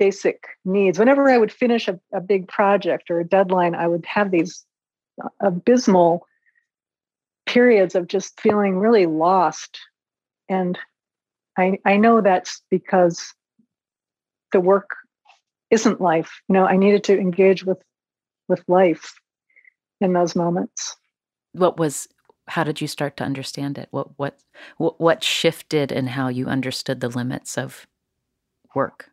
basic 0.00 0.46
needs. 0.64 0.98
Whenever 0.98 1.28
I 1.28 1.36
would 1.36 1.52
finish 1.52 1.86
a, 1.86 2.00
a 2.12 2.20
big 2.22 2.48
project 2.48 3.10
or 3.10 3.20
a 3.20 3.24
deadline, 3.24 3.74
I 3.74 3.86
would 3.86 4.06
have 4.06 4.30
these 4.30 4.64
abysmal 5.40 6.26
periods 7.46 7.94
of 7.94 8.08
just 8.08 8.40
feeling 8.40 8.78
really 8.78 9.04
lost. 9.04 9.78
And 10.48 10.78
I, 11.58 11.78
I 11.84 11.98
know 11.98 12.22
that's 12.22 12.62
because 12.70 13.34
the 14.52 14.60
work 14.60 14.88
isn't 15.70 16.00
life. 16.00 16.40
You 16.48 16.54
know, 16.54 16.64
I 16.64 16.78
needed 16.78 17.04
to 17.04 17.18
engage 17.18 17.64
with 17.64 17.78
with 18.48 18.64
life 18.66 19.14
in 20.00 20.14
those 20.14 20.34
moments. 20.34 20.96
What 21.52 21.78
was 21.78 22.08
how 22.48 22.64
did 22.64 22.80
you 22.80 22.88
start 22.88 23.16
to 23.18 23.24
understand 23.24 23.76
it? 23.76 23.88
What 23.90 24.08
what 24.16 24.38
what 24.78 25.22
shifted 25.22 25.92
in 25.92 26.06
how 26.08 26.28
you 26.28 26.46
understood 26.46 27.00
the 27.00 27.08
limits 27.08 27.58
of 27.58 27.86
work? 28.74 29.10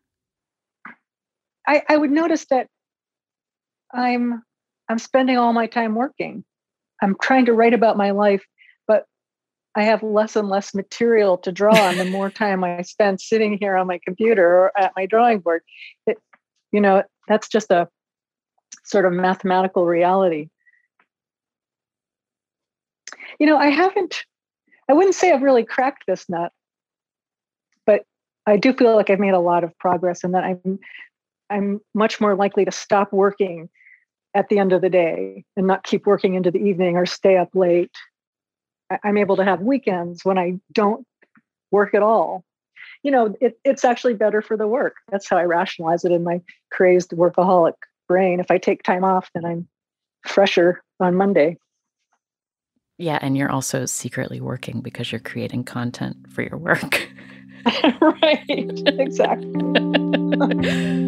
I, 1.67 1.83
I 1.89 1.97
would 1.97 2.11
notice 2.11 2.45
that 2.49 2.67
I'm 3.93 4.41
I'm 4.89 4.99
spending 4.99 5.37
all 5.37 5.53
my 5.53 5.67
time 5.67 5.95
working. 5.95 6.45
I'm 7.01 7.15
trying 7.21 7.45
to 7.45 7.53
write 7.53 7.73
about 7.73 7.97
my 7.97 8.11
life, 8.11 8.45
but 8.87 9.05
I 9.75 9.83
have 9.83 10.01
less 10.01 10.35
and 10.35 10.47
less 10.47 10.73
material 10.73 11.37
to 11.39 11.51
draw 11.51 11.75
on 11.75 11.97
the 11.97 12.05
more 12.05 12.29
time 12.31 12.63
I 12.63 12.81
spend 12.83 13.19
sitting 13.19 13.57
here 13.59 13.75
on 13.75 13.87
my 13.87 13.99
computer 14.05 14.45
or 14.45 14.71
at 14.77 14.93
my 14.95 15.05
drawing 15.05 15.39
board. 15.39 15.61
It, 16.05 16.17
you 16.71 16.79
know, 16.79 17.03
that's 17.27 17.49
just 17.49 17.69
a 17.69 17.89
sort 18.85 19.05
of 19.05 19.13
mathematical 19.13 19.85
reality. 19.85 20.49
You 23.39 23.45
know, 23.45 23.57
I 23.57 23.67
haven't, 23.67 24.23
I 24.89 24.93
wouldn't 24.93 25.15
say 25.15 25.31
I've 25.31 25.43
really 25.43 25.65
cracked 25.65 26.05
this 26.07 26.27
nut, 26.29 26.51
but 27.85 28.03
I 28.45 28.57
do 28.57 28.73
feel 28.73 28.95
like 28.95 29.09
I've 29.09 29.19
made 29.19 29.33
a 29.33 29.39
lot 29.39 29.63
of 29.65 29.77
progress 29.77 30.23
and 30.23 30.33
that 30.33 30.45
I'm 30.45 30.79
I'm 31.49 31.81
much 31.93 32.19
more 32.19 32.35
likely 32.35 32.65
to 32.65 32.71
stop 32.71 33.11
working 33.13 33.69
at 34.33 34.49
the 34.49 34.59
end 34.59 34.71
of 34.73 34.81
the 34.81 34.89
day 34.89 35.43
and 35.55 35.67
not 35.67 35.83
keep 35.83 36.05
working 36.05 36.35
into 36.35 36.51
the 36.51 36.59
evening 36.59 36.95
or 36.95 37.05
stay 37.05 37.37
up 37.37 37.49
late. 37.53 37.91
I'm 39.03 39.17
able 39.17 39.35
to 39.37 39.43
have 39.43 39.61
weekends 39.61 40.23
when 40.23 40.37
I 40.37 40.59
don't 40.71 41.05
work 41.71 41.93
at 41.93 42.03
all. 42.03 42.43
You 43.03 43.11
know, 43.11 43.35
it, 43.41 43.59
it's 43.63 43.83
actually 43.83 44.13
better 44.13 44.41
for 44.41 44.57
the 44.57 44.67
work. 44.67 44.95
That's 45.11 45.29
how 45.29 45.37
I 45.37 45.43
rationalize 45.43 46.05
it 46.05 46.11
in 46.11 46.23
my 46.23 46.41
crazed 46.71 47.11
workaholic 47.11 47.73
brain. 48.07 48.39
If 48.39 48.51
I 48.51 48.57
take 48.57 48.83
time 48.83 49.03
off, 49.03 49.29
then 49.33 49.45
I'm 49.45 49.67
fresher 50.25 50.81
on 50.99 51.15
Monday. 51.15 51.57
Yeah, 52.97 53.19
and 53.21 53.37
you're 53.37 53.51
also 53.51 53.85
secretly 53.85 54.41
working 54.41 54.81
because 54.81 55.11
you're 55.11 55.19
creating 55.19 55.63
content 55.65 56.31
for 56.31 56.41
your 56.41 56.57
work. 56.57 57.07
right, 58.01 58.81
exactly. 58.99 59.53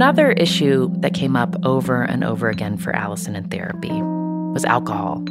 Another 0.00 0.32
issue 0.32 0.88
that 1.00 1.12
came 1.12 1.36
up 1.36 1.54
over 1.62 2.00
and 2.00 2.24
over 2.24 2.48
again 2.48 2.78
for 2.78 2.96
Alison 2.96 3.36
in 3.36 3.46
therapy 3.50 3.92
was 3.92 4.64
alcohol. 4.64 5.22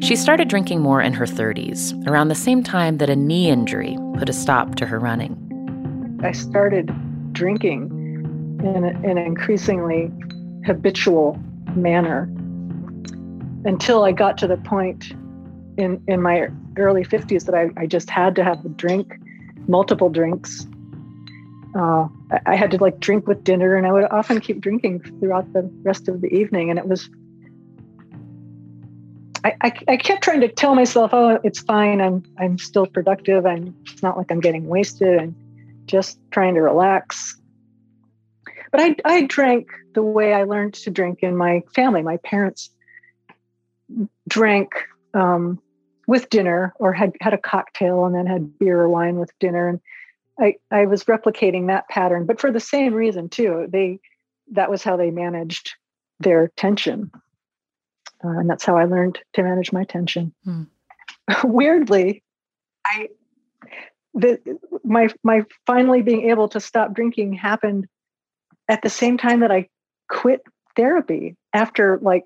She 0.00 0.14
started 0.14 0.46
drinking 0.46 0.80
more 0.80 1.02
in 1.02 1.12
her 1.12 1.26
30s, 1.26 2.06
around 2.06 2.28
the 2.28 2.36
same 2.36 2.62
time 2.62 2.98
that 2.98 3.10
a 3.10 3.16
knee 3.16 3.50
injury 3.50 3.98
put 4.16 4.28
a 4.28 4.32
stop 4.32 4.76
to 4.76 4.86
her 4.86 5.00
running. 5.00 6.20
I 6.22 6.30
started 6.30 6.92
drinking 7.32 7.90
in 8.62 8.84
an 8.84 9.18
increasingly 9.18 10.12
habitual 10.64 11.36
manner 11.74 12.30
until 13.64 14.04
I 14.04 14.12
got 14.12 14.38
to 14.38 14.46
the 14.46 14.58
point 14.58 15.14
in, 15.78 16.00
in 16.06 16.22
my 16.22 16.46
early 16.76 17.02
50s 17.04 17.44
that 17.46 17.56
I, 17.56 17.70
I 17.76 17.86
just 17.86 18.08
had 18.08 18.36
to 18.36 18.44
have 18.44 18.64
a 18.64 18.68
drink, 18.68 19.18
multiple 19.66 20.10
drinks. 20.10 20.64
Uh, 21.76 22.08
I 22.46 22.56
had 22.56 22.70
to 22.70 22.78
like 22.78 23.00
drink 23.00 23.26
with 23.26 23.44
dinner, 23.44 23.76
and 23.76 23.86
I 23.86 23.92
would 23.92 24.04
often 24.04 24.40
keep 24.40 24.60
drinking 24.60 25.00
throughout 25.20 25.52
the 25.52 25.70
rest 25.82 26.08
of 26.08 26.22
the 26.22 26.28
evening. 26.28 26.70
And 26.70 26.78
it 26.78 26.88
was, 26.88 27.10
I, 29.44 29.56
I, 29.60 29.72
I 29.88 29.96
kept 29.98 30.24
trying 30.24 30.40
to 30.40 30.48
tell 30.48 30.74
myself, 30.74 31.10
"Oh, 31.12 31.38
it's 31.44 31.60
fine. 31.60 32.00
I'm 32.00 32.22
I'm 32.38 32.56
still 32.56 32.86
productive. 32.86 33.44
I'm 33.44 33.76
it's 33.84 34.02
not 34.02 34.16
like 34.16 34.30
I'm 34.30 34.40
getting 34.40 34.66
wasted, 34.66 35.20
and 35.20 35.34
just 35.84 36.18
trying 36.30 36.54
to 36.54 36.62
relax." 36.62 37.38
But 38.72 38.80
I 38.80 38.96
I 39.04 39.22
drank 39.26 39.68
the 39.92 40.02
way 40.02 40.32
I 40.32 40.44
learned 40.44 40.74
to 40.74 40.90
drink 40.90 41.18
in 41.22 41.36
my 41.36 41.62
family. 41.74 42.02
My 42.02 42.16
parents 42.18 42.70
drank 44.28 44.72
um, 45.12 45.60
with 46.06 46.30
dinner 46.30 46.72
or 46.78 46.94
had 46.94 47.12
had 47.20 47.34
a 47.34 47.38
cocktail 47.38 48.06
and 48.06 48.14
then 48.14 48.26
had 48.26 48.58
beer 48.58 48.80
or 48.80 48.88
wine 48.88 49.16
with 49.16 49.30
dinner 49.38 49.68
and 49.68 49.80
I, 50.38 50.56
I 50.70 50.86
was 50.86 51.04
replicating 51.04 51.68
that 51.68 51.88
pattern 51.88 52.26
but 52.26 52.40
for 52.40 52.50
the 52.50 52.60
same 52.60 52.94
reason 52.94 53.28
too. 53.28 53.66
They 53.68 54.00
that 54.52 54.70
was 54.70 54.82
how 54.82 54.96
they 54.96 55.10
managed 55.10 55.74
their 56.20 56.48
tension. 56.56 57.10
Uh, 58.24 58.28
and 58.28 58.48
that's 58.48 58.64
how 58.64 58.76
i 58.76 58.84
learned 58.84 59.18
to 59.34 59.42
manage 59.42 59.72
my 59.72 59.84
tension. 59.84 60.32
Hmm. 60.44 60.62
weirdly 61.44 62.22
i 62.86 63.08
the 64.14 64.38
my 64.84 65.08
my 65.22 65.42
finally 65.66 66.02
being 66.02 66.30
able 66.30 66.48
to 66.48 66.60
stop 66.60 66.94
drinking 66.94 67.32
happened 67.34 67.86
at 68.68 68.82
the 68.82 68.88
same 68.88 69.18
time 69.18 69.40
that 69.40 69.50
i 69.50 69.68
quit 70.08 70.42
therapy 70.76 71.36
after 71.52 71.98
like 72.00 72.24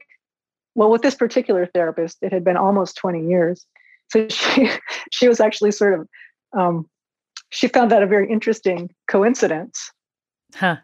well 0.75 0.91
with 0.91 1.03
this 1.03 1.15
particular 1.15 1.67
therapist 1.67 2.19
it 2.23 2.33
had 2.33 2.45
been 2.45 2.57
almost 2.57 2.97
20 2.97 3.27
years. 3.27 3.67
So 4.11 4.29
she 4.31 4.71
she 5.11 5.29
was 5.29 5.41
actually 5.41 5.73
sort 5.73 6.01
of 6.01 6.09
um, 6.59 6.89
she 7.51 7.69
found 7.69 7.91
that 7.91 8.03
a 8.03 8.07
very 8.07 8.31
interesting 8.31 8.91
coincidence. 9.09 9.91
Huh. 10.55 10.77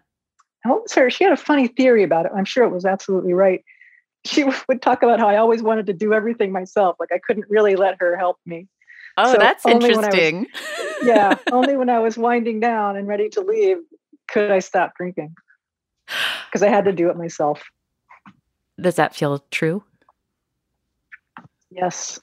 What 0.64 0.82
was 0.82 0.92
her 0.94 1.08
she 1.10 1.24
had 1.24 1.32
a 1.32 1.36
funny 1.36 1.68
theory 1.68 2.02
about 2.02 2.26
it. 2.26 2.32
I'm 2.36 2.44
sure 2.44 2.64
it 2.64 2.70
was 2.70 2.84
absolutely 2.84 3.32
right. 3.32 3.64
She 4.24 4.44
would 4.68 4.82
talk 4.82 5.02
about 5.02 5.20
how 5.20 5.28
i 5.28 5.36
always 5.36 5.62
wanted 5.62 5.86
to 5.86 5.92
do 5.92 6.12
everything 6.12 6.52
myself 6.52 6.96
like 6.98 7.10
i 7.12 7.18
couldn't 7.24 7.46
really 7.48 7.76
let 7.76 7.96
her 8.00 8.16
help 8.16 8.38
me. 8.44 8.66
Oh 9.16 9.32
so 9.32 9.38
that's 9.38 9.64
interesting 9.64 10.40
was, 10.40 10.96
yeah 11.04 11.38
only 11.52 11.76
when 11.76 11.88
i 11.88 11.98
was 11.98 12.18
winding 12.18 12.60
down 12.60 12.96
and 12.96 13.08
ready 13.08 13.28
to 13.30 13.40
leave 13.40 13.78
could 14.28 14.50
i 14.50 14.58
stop 14.58 14.94
drinking. 14.96 15.34
Because 16.46 16.62
i 16.62 16.68
had 16.68 16.84
to 16.84 16.92
do 16.92 17.08
it 17.08 17.16
myself. 17.16 17.62
Does 18.80 18.96
that 18.96 19.14
feel 19.14 19.44
true? 19.50 19.84
Yes. 21.70 22.20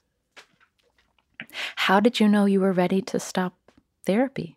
How 1.76 2.00
did 2.00 2.20
you 2.20 2.28
know 2.28 2.44
you 2.44 2.60
were 2.60 2.72
ready 2.72 3.00
to 3.02 3.18
stop 3.18 3.54
therapy? 4.04 4.56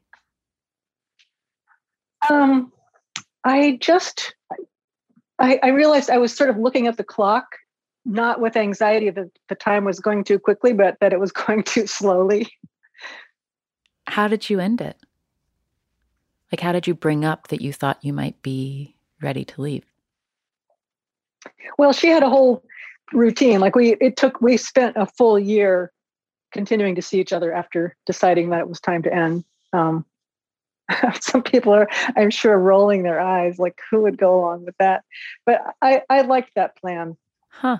Um, 2.29 2.71
I 3.43 3.77
just, 3.79 4.35
I, 5.39 5.59
I 5.63 5.69
realized 5.69 6.09
I 6.09 6.17
was 6.17 6.35
sort 6.35 6.49
of 6.49 6.57
looking 6.57 6.87
at 6.87 6.97
the 6.97 7.03
clock, 7.03 7.45
not 8.05 8.41
with 8.41 8.57
anxiety 8.57 9.09
that 9.09 9.29
the 9.49 9.55
time 9.55 9.85
was 9.85 9.99
going 9.99 10.23
too 10.23 10.39
quickly, 10.39 10.73
but 10.73 10.97
that 10.99 11.13
it 11.13 11.19
was 11.19 11.31
going 11.45 11.63
too 11.63 11.87
slowly. 11.87 12.51
How 14.07 14.27
did 14.27 14.49
you 14.49 14.59
end 14.59 14.81
it? 14.81 14.97
Like, 16.51 16.61
how 16.61 16.71
did 16.71 16.87
you 16.87 16.93
bring 16.93 17.25
up 17.25 17.49
that 17.49 17.61
you 17.61 17.73
thought 17.73 18.03
you 18.03 18.13
might 18.13 18.41
be 18.41 18.95
ready 19.21 19.43
to 19.43 19.61
leave? 19.61 19.83
Well, 21.77 21.93
she 21.93 22.07
had 22.07 22.23
a 22.23 22.29
whole 22.29 22.63
routine. 23.13 23.59
Like 23.59 23.75
we, 23.75 23.95
it 23.99 24.15
took, 24.15 24.41
we 24.41 24.57
spent 24.57 24.95
a 24.97 25.05
full 25.05 25.37
year 25.37 25.91
continuing 26.51 26.95
to 26.95 27.01
see 27.01 27.19
each 27.19 27.33
other 27.33 27.53
after 27.53 27.95
deciding 28.05 28.49
that 28.49 28.61
it 28.61 28.69
was 28.69 28.79
time 28.79 29.03
to 29.03 29.13
end. 29.13 29.43
Um, 29.73 30.05
some 31.21 31.43
people 31.43 31.73
are, 31.73 31.87
I'm 32.15 32.29
sure, 32.29 32.57
rolling 32.57 33.03
their 33.03 33.19
eyes, 33.19 33.59
like 33.59 33.79
who 33.89 34.01
would 34.01 34.17
go 34.17 34.39
along 34.39 34.65
with 34.65 34.75
that? 34.79 35.03
But 35.45 35.61
I, 35.81 36.03
I 36.09 36.21
liked 36.21 36.51
that 36.55 36.75
plan. 36.77 37.17
Huh. 37.49 37.77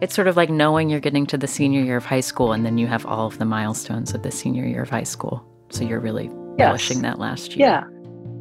It's 0.00 0.14
sort 0.14 0.26
of 0.26 0.36
like 0.36 0.50
knowing 0.50 0.90
you're 0.90 1.00
getting 1.00 1.26
to 1.26 1.38
the 1.38 1.46
senior 1.46 1.80
year 1.80 1.96
of 1.96 2.04
high 2.04 2.20
school, 2.20 2.52
and 2.52 2.66
then 2.66 2.76
you 2.76 2.86
have 2.88 3.06
all 3.06 3.26
of 3.26 3.38
the 3.38 3.44
milestones 3.44 4.14
of 4.14 4.22
the 4.22 4.30
senior 4.30 4.66
year 4.66 4.82
of 4.82 4.90
high 4.90 5.04
school. 5.04 5.46
So 5.70 5.84
you're 5.84 6.00
really 6.00 6.24
yes. 6.58 6.66
relishing 6.66 7.02
that 7.02 7.18
last 7.18 7.56
year. 7.56 7.68
Yeah. 7.68 7.84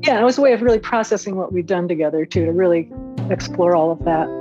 Yeah. 0.02 0.20
It 0.20 0.24
was 0.24 0.38
a 0.38 0.42
way 0.42 0.54
of 0.54 0.62
really 0.62 0.80
processing 0.80 1.36
what 1.36 1.54
we've 1.54 1.68
done 1.68 1.88
together, 1.88 2.26
too, 2.26 2.46
to 2.46 2.52
really 2.52 2.92
explore 3.30 3.76
all 3.76 3.92
of 3.92 4.04
that. 4.06 4.41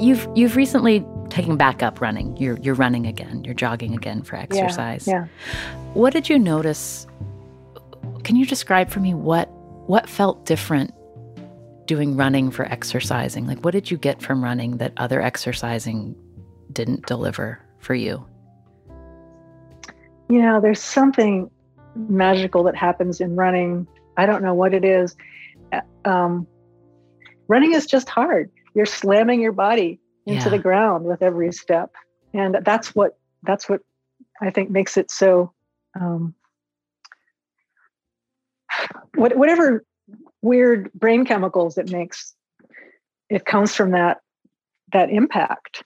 You've 0.00 0.26
you've 0.34 0.56
recently 0.56 1.04
taken 1.28 1.56
back 1.56 1.82
up 1.82 2.00
running. 2.00 2.36
You're 2.36 2.58
you're 2.58 2.74
running 2.74 3.06
again. 3.06 3.44
You're 3.44 3.54
jogging 3.54 3.94
again 3.94 4.22
for 4.22 4.36
exercise. 4.36 5.06
Yeah, 5.06 5.26
yeah. 5.44 5.74
What 5.94 6.12
did 6.12 6.28
you 6.28 6.38
notice? 6.38 7.06
Can 8.24 8.36
you 8.36 8.46
describe 8.46 8.90
for 8.90 9.00
me 9.00 9.14
what 9.14 9.50
what 9.86 10.08
felt 10.08 10.46
different 10.46 10.92
doing 11.86 12.16
running 12.16 12.50
for 12.50 12.64
exercising? 12.64 13.46
Like 13.46 13.64
what 13.64 13.72
did 13.72 13.90
you 13.90 13.96
get 13.96 14.22
from 14.22 14.42
running 14.42 14.78
that 14.78 14.92
other 14.96 15.20
exercising 15.20 16.16
didn't 16.72 17.06
deliver 17.06 17.60
for 17.78 17.94
you? 17.94 18.24
you 20.30 20.40
know, 20.40 20.60
there's 20.60 20.80
something 20.80 21.50
magical 21.96 22.62
that 22.62 22.76
happens 22.76 23.20
in 23.20 23.34
running. 23.34 23.86
I 24.16 24.26
don't 24.26 24.42
know 24.42 24.54
what 24.54 24.72
it 24.72 24.84
is. 24.84 25.16
Uh, 25.72 25.80
um, 26.04 26.46
running 27.48 27.74
is 27.74 27.84
just 27.84 28.08
hard. 28.08 28.48
You're 28.74 28.86
slamming 28.86 29.40
your 29.40 29.52
body 29.52 30.00
into 30.26 30.44
Yeah. 30.44 30.50
the 30.50 30.58
ground 30.58 31.04
with 31.04 31.22
every 31.22 31.52
step, 31.52 31.92
and 32.34 32.58
that's 32.62 32.94
what 32.94 33.18
that's 33.42 33.68
what 33.68 33.80
I 34.40 34.50
think 34.50 34.70
makes 34.70 34.96
it 34.96 35.10
so. 35.10 35.52
Um, 35.98 36.34
what, 39.14 39.36
whatever 39.36 39.84
weird 40.42 40.92
brain 40.92 41.24
chemicals 41.24 41.78
it 41.78 41.90
makes, 41.90 42.34
it 43.28 43.44
comes 43.44 43.74
from 43.74 43.90
that 43.92 44.20
that 44.92 45.10
impact. 45.10 45.82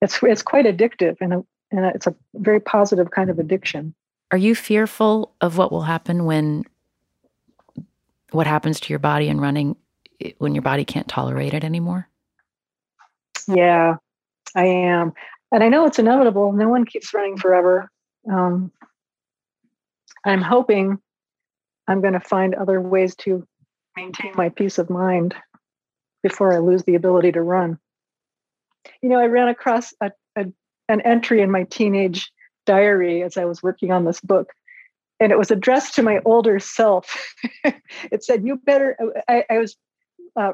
It's 0.00 0.22
it's 0.22 0.42
quite 0.42 0.66
addictive, 0.66 1.16
and 1.20 1.32
a, 1.32 1.44
and 1.70 1.86
it's 1.86 2.06
a 2.06 2.14
very 2.34 2.60
positive 2.60 3.10
kind 3.10 3.30
of 3.30 3.38
addiction. 3.38 3.94
Are 4.30 4.38
you 4.38 4.54
fearful 4.54 5.34
of 5.40 5.58
what 5.58 5.70
will 5.72 5.82
happen 5.82 6.24
when 6.24 6.64
what 8.32 8.46
happens 8.46 8.80
to 8.80 8.92
your 8.92 8.98
body 8.98 9.28
in 9.28 9.40
running 9.40 9.76
when 10.38 10.54
your 10.54 10.62
body 10.62 10.84
can't 10.84 11.08
tolerate 11.08 11.54
it 11.54 11.64
anymore? 11.64 12.08
Yeah, 13.48 13.96
I 14.54 14.66
am. 14.66 15.12
And 15.52 15.62
I 15.62 15.68
know 15.68 15.86
it's 15.86 15.98
inevitable. 15.98 16.52
No 16.52 16.68
one 16.68 16.84
keeps 16.84 17.14
running 17.14 17.36
forever. 17.36 17.90
Um, 18.30 18.72
I'm 20.24 20.42
hoping 20.42 20.98
I'm 21.86 22.00
going 22.00 22.14
to 22.14 22.20
find 22.20 22.54
other 22.54 22.80
ways 22.80 23.14
to 23.16 23.46
maintain 23.96 24.32
my 24.34 24.48
peace 24.48 24.78
of 24.78 24.90
mind 24.90 25.34
before 26.22 26.52
I 26.52 26.58
lose 26.58 26.82
the 26.84 26.94
ability 26.94 27.32
to 27.32 27.42
run. 27.42 27.78
You 29.02 29.10
know, 29.10 29.18
I 29.18 29.26
ran 29.26 29.48
across 29.48 29.92
a, 30.00 30.10
a, 30.36 30.46
an 30.88 31.00
entry 31.02 31.42
in 31.42 31.50
my 31.50 31.64
teenage 31.64 32.32
diary 32.66 33.22
as 33.22 33.36
I 33.36 33.44
was 33.44 33.62
working 33.62 33.92
on 33.92 34.04
this 34.04 34.20
book, 34.20 34.52
and 35.20 35.30
it 35.30 35.38
was 35.38 35.50
addressed 35.50 35.94
to 35.94 36.02
my 36.02 36.20
older 36.24 36.58
self. 36.58 37.34
it 38.10 38.24
said, 38.24 38.46
You 38.46 38.56
better, 38.56 38.96
I, 39.28 39.44
I 39.50 39.58
was 39.58 39.76
uh, 40.36 40.52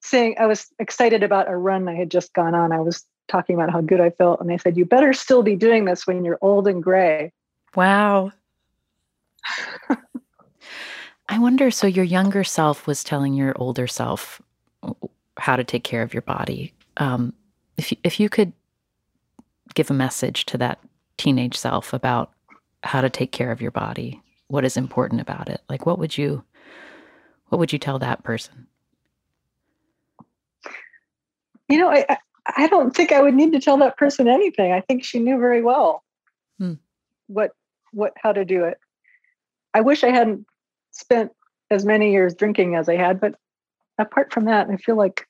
saying 0.00 0.36
I 0.38 0.46
was 0.46 0.66
excited 0.78 1.22
about 1.22 1.50
a 1.50 1.56
run 1.56 1.88
I 1.88 1.94
had 1.94 2.10
just 2.10 2.32
gone 2.32 2.54
on. 2.54 2.72
I 2.72 2.80
was 2.80 3.04
talking 3.28 3.54
about 3.54 3.70
how 3.70 3.80
good 3.80 4.00
I 4.00 4.10
felt, 4.10 4.40
and 4.40 4.48
they 4.48 4.58
said, 4.58 4.76
"You 4.76 4.84
better 4.84 5.12
still 5.12 5.42
be 5.42 5.56
doing 5.56 5.84
this 5.84 6.06
when 6.06 6.24
you're 6.24 6.38
old 6.40 6.66
and 6.68 6.82
gray." 6.82 7.32
Wow. 7.74 8.32
I 11.28 11.38
wonder 11.38 11.70
so 11.70 11.86
your 11.86 12.04
younger 12.04 12.42
self 12.42 12.86
was 12.86 13.04
telling 13.04 13.34
your 13.34 13.52
older 13.56 13.86
self 13.86 14.40
how 15.36 15.56
to 15.56 15.64
take 15.64 15.84
care 15.84 16.02
of 16.02 16.14
your 16.14 16.22
body. 16.22 16.72
Um, 16.96 17.34
if 17.76 17.92
you, 17.92 17.98
if 18.02 18.18
you 18.18 18.28
could 18.28 18.52
give 19.74 19.90
a 19.90 19.94
message 19.94 20.46
to 20.46 20.58
that 20.58 20.78
teenage 21.18 21.56
self 21.56 21.92
about 21.92 22.32
how 22.82 23.00
to 23.00 23.10
take 23.10 23.32
care 23.32 23.52
of 23.52 23.60
your 23.60 23.70
body, 23.70 24.22
what 24.48 24.64
is 24.64 24.76
important 24.76 25.20
about 25.20 25.48
it? 25.48 25.60
Like 25.68 25.86
what 25.86 25.98
would 25.98 26.16
you 26.16 26.42
what 27.48 27.58
would 27.58 27.72
you 27.72 27.78
tell 27.78 27.98
that 27.98 28.24
person? 28.24 28.66
You 31.68 31.78
know, 31.78 31.90
I 31.90 32.04
I- 32.08 32.18
I 32.56 32.66
don't 32.66 32.96
think 32.96 33.12
I 33.12 33.20
would 33.20 33.34
need 33.34 33.52
to 33.52 33.60
tell 33.60 33.76
that 33.78 33.98
person 33.98 34.26
anything. 34.26 34.72
I 34.72 34.80
think 34.80 35.04
she 35.04 35.18
knew 35.18 35.38
very 35.38 35.60
well 35.62 36.02
Hmm. 36.58 36.74
what 37.26 37.52
what 37.92 38.14
how 38.16 38.32
to 38.32 38.44
do 38.44 38.64
it. 38.64 38.78
I 39.74 39.82
wish 39.82 40.02
I 40.02 40.08
hadn't 40.10 40.46
spent 40.92 41.30
as 41.70 41.84
many 41.84 42.10
years 42.10 42.34
drinking 42.34 42.74
as 42.74 42.88
I 42.88 42.96
had, 42.96 43.20
but 43.20 43.34
apart 43.98 44.32
from 44.32 44.46
that, 44.46 44.70
I 44.70 44.76
feel 44.78 44.96
like 44.96 45.26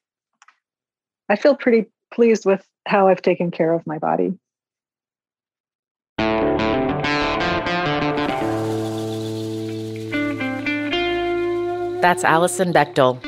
I 1.28 1.34
feel 1.36 1.56
pretty 1.56 1.90
pleased 2.12 2.46
with 2.46 2.64
how 2.86 3.08
I've 3.08 3.20
taken 3.22 3.50
care 3.50 3.72
of 3.72 3.84
my 3.86 3.98
body. 3.98 4.38
That's 12.00 12.22
Alison 12.24 12.72
Bechdel. 12.72 13.18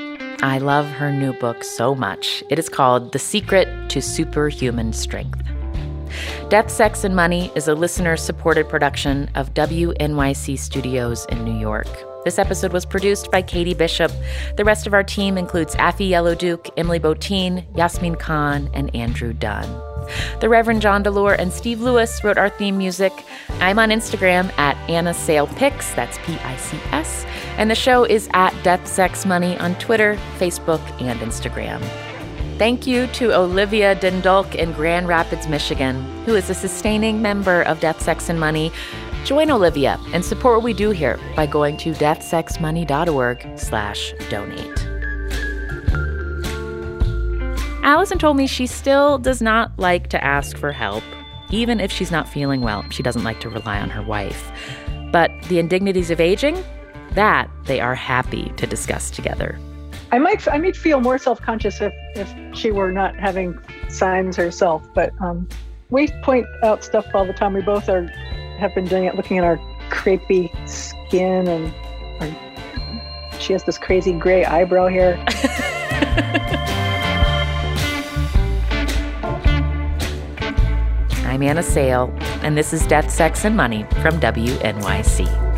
I 0.42 0.56
love 0.56 0.86
her 0.86 1.12
new 1.12 1.34
book 1.34 1.62
so 1.62 1.94
much. 1.94 2.42
It 2.48 2.58
is 2.58 2.70
called 2.70 3.12
The 3.12 3.18
Secret 3.18 3.90
to 3.90 4.00
Superhuman 4.00 4.94
Strength. 4.94 5.42
Death, 6.48 6.70
Sex, 6.70 7.04
and 7.04 7.14
Money 7.14 7.52
is 7.54 7.68
a 7.68 7.74
listener 7.74 8.16
supported 8.16 8.66
production 8.66 9.28
of 9.34 9.52
WNYC 9.52 10.58
Studios 10.58 11.26
in 11.26 11.44
New 11.44 11.58
York. 11.60 12.09
This 12.22 12.38
episode 12.38 12.74
was 12.74 12.84
produced 12.84 13.30
by 13.30 13.40
Katie 13.40 13.72
Bishop. 13.72 14.12
The 14.56 14.64
rest 14.64 14.86
of 14.86 14.92
our 14.92 15.02
team 15.02 15.38
includes 15.38 15.74
Afi 15.76 16.06
Yellow 16.10 16.34
Duke, 16.34 16.68
Emily 16.76 16.98
Botein, 17.00 17.64
Yasmin 17.74 18.16
Khan, 18.16 18.68
and 18.74 18.94
Andrew 18.94 19.32
Dunn. 19.32 19.66
The 20.40 20.48
Reverend 20.50 20.82
John 20.82 21.02
Delore 21.02 21.38
and 21.38 21.50
Steve 21.50 21.80
Lewis 21.80 22.22
wrote 22.22 22.36
our 22.36 22.50
theme 22.50 22.76
music. 22.76 23.12
I'm 23.60 23.78
on 23.78 23.88
Instagram 23.88 24.52
at 24.58 24.76
Anna 24.90 25.14
Sale 25.14 25.46
Pics, 25.46 25.94
that's 25.94 26.18
P 26.24 26.34
I 26.44 26.56
C 26.56 26.78
S, 26.92 27.24
and 27.56 27.70
the 27.70 27.74
show 27.74 28.04
is 28.04 28.28
at 28.34 28.52
Death 28.62 28.86
Sex 28.86 29.24
Money 29.24 29.56
on 29.58 29.74
Twitter, 29.76 30.18
Facebook, 30.38 30.82
and 31.00 31.18
Instagram. 31.20 31.80
Thank 32.58 32.86
you 32.86 33.06
to 33.06 33.34
Olivia 33.34 33.96
Dindulk 33.96 34.54
in 34.54 34.72
Grand 34.72 35.08
Rapids, 35.08 35.48
Michigan, 35.48 35.96
who 36.26 36.34
is 36.34 36.50
a 36.50 36.54
sustaining 36.54 37.22
member 37.22 37.62
of 37.62 37.80
Death, 37.80 38.02
Sex, 38.02 38.28
and 38.28 38.38
Money. 38.38 38.70
Join 39.24 39.50
Olivia 39.50 39.98
and 40.12 40.24
support 40.24 40.56
what 40.56 40.64
we 40.64 40.72
do 40.72 40.90
here 40.90 41.18
by 41.36 41.46
going 41.46 41.76
to 41.78 41.92
deathsexmoney.org 41.92 43.58
slash 43.58 44.14
donate. 44.28 44.86
Alison 47.82 48.18
told 48.18 48.36
me 48.36 48.46
she 48.46 48.66
still 48.66 49.18
does 49.18 49.40
not 49.40 49.72
like 49.78 50.08
to 50.08 50.22
ask 50.22 50.56
for 50.56 50.72
help. 50.72 51.02
Even 51.50 51.80
if 51.80 51.90
she's 51.90 52.10
not 52.10 52.28
feeling 52.28 52.60
well, 52.60 52.84
she 52.90 53.02
doesn't 53.02 53.24
like 53.24 53.40
to 53.40 53.48
rely 53.48 53.80
on 53.80 53.90
her 53.90 54.02
wife. 54.02 54.50
But 55.10 55.30
the 55.48 55.58
indignities 55.58 56.10
of 56.10 56.20
aging, 56.20 56.62
that 57.12 57.50
they 57.64 57.80
are 57.80 57.94
happy 57.94 58.52
to 58.56 58.66
discuss 58.66 59.10
together. 59.10 59.58
I 60.12 60.18
might 60.18 60.46
I 60.48 60.58
might 60.58 60.76
feel 60.76 61.00
more 61.00 61.18
self 61.18 61.40
conscious 61.40 61.80
if 61.80 61.92
if 62.14 62.32
she 62.56 62.70
were 62.70 62.92
not 62.92 63.16
having 63.16 63.58
signs 63.88 64.36
herself, 64.36 64.86
but 64.94 65.12
um, 65.20 65.48
we 65.90 66.08
point 66.22 66.46
out 66.62 66.84
stuff 66.84 67.06
all 67.14 67.24
the 67.24 67.32
time. 67.32 67.54
We 67.54 67.62
both 67.62 67.88
are 67.88 68.12
have 68.60 68.74
been 68.74 68.84
doing 68.84 69.04
it, 69.04 69.16
looking 69.16 69.38
at 69.38 69.44
our 69.44 69.58
crepey 69.88 70.52
skin, 70.68 71.48
and 71.48 71.74
our, 72.20 73.40
she 73.40 73.52
has 73.54 73.64
this 73.64 73.78
crazy 73.78 74.12
gray 74.12 74.44
eyebrow 74.44 74.88
hair. 74.88 75.16
I'm 81.26 81.42
Anna 81.42 81.62
Sale, 81.62 82.14
and 82.42 82.56
this 82.56 82.72
is 82.72 82.86
Death, 82.86 83.10
Sex, 83.10 83.44
and 83.44 83.56
Money 83.56 83.84
from 84.02 84.20
WNYC. 84.20 85.49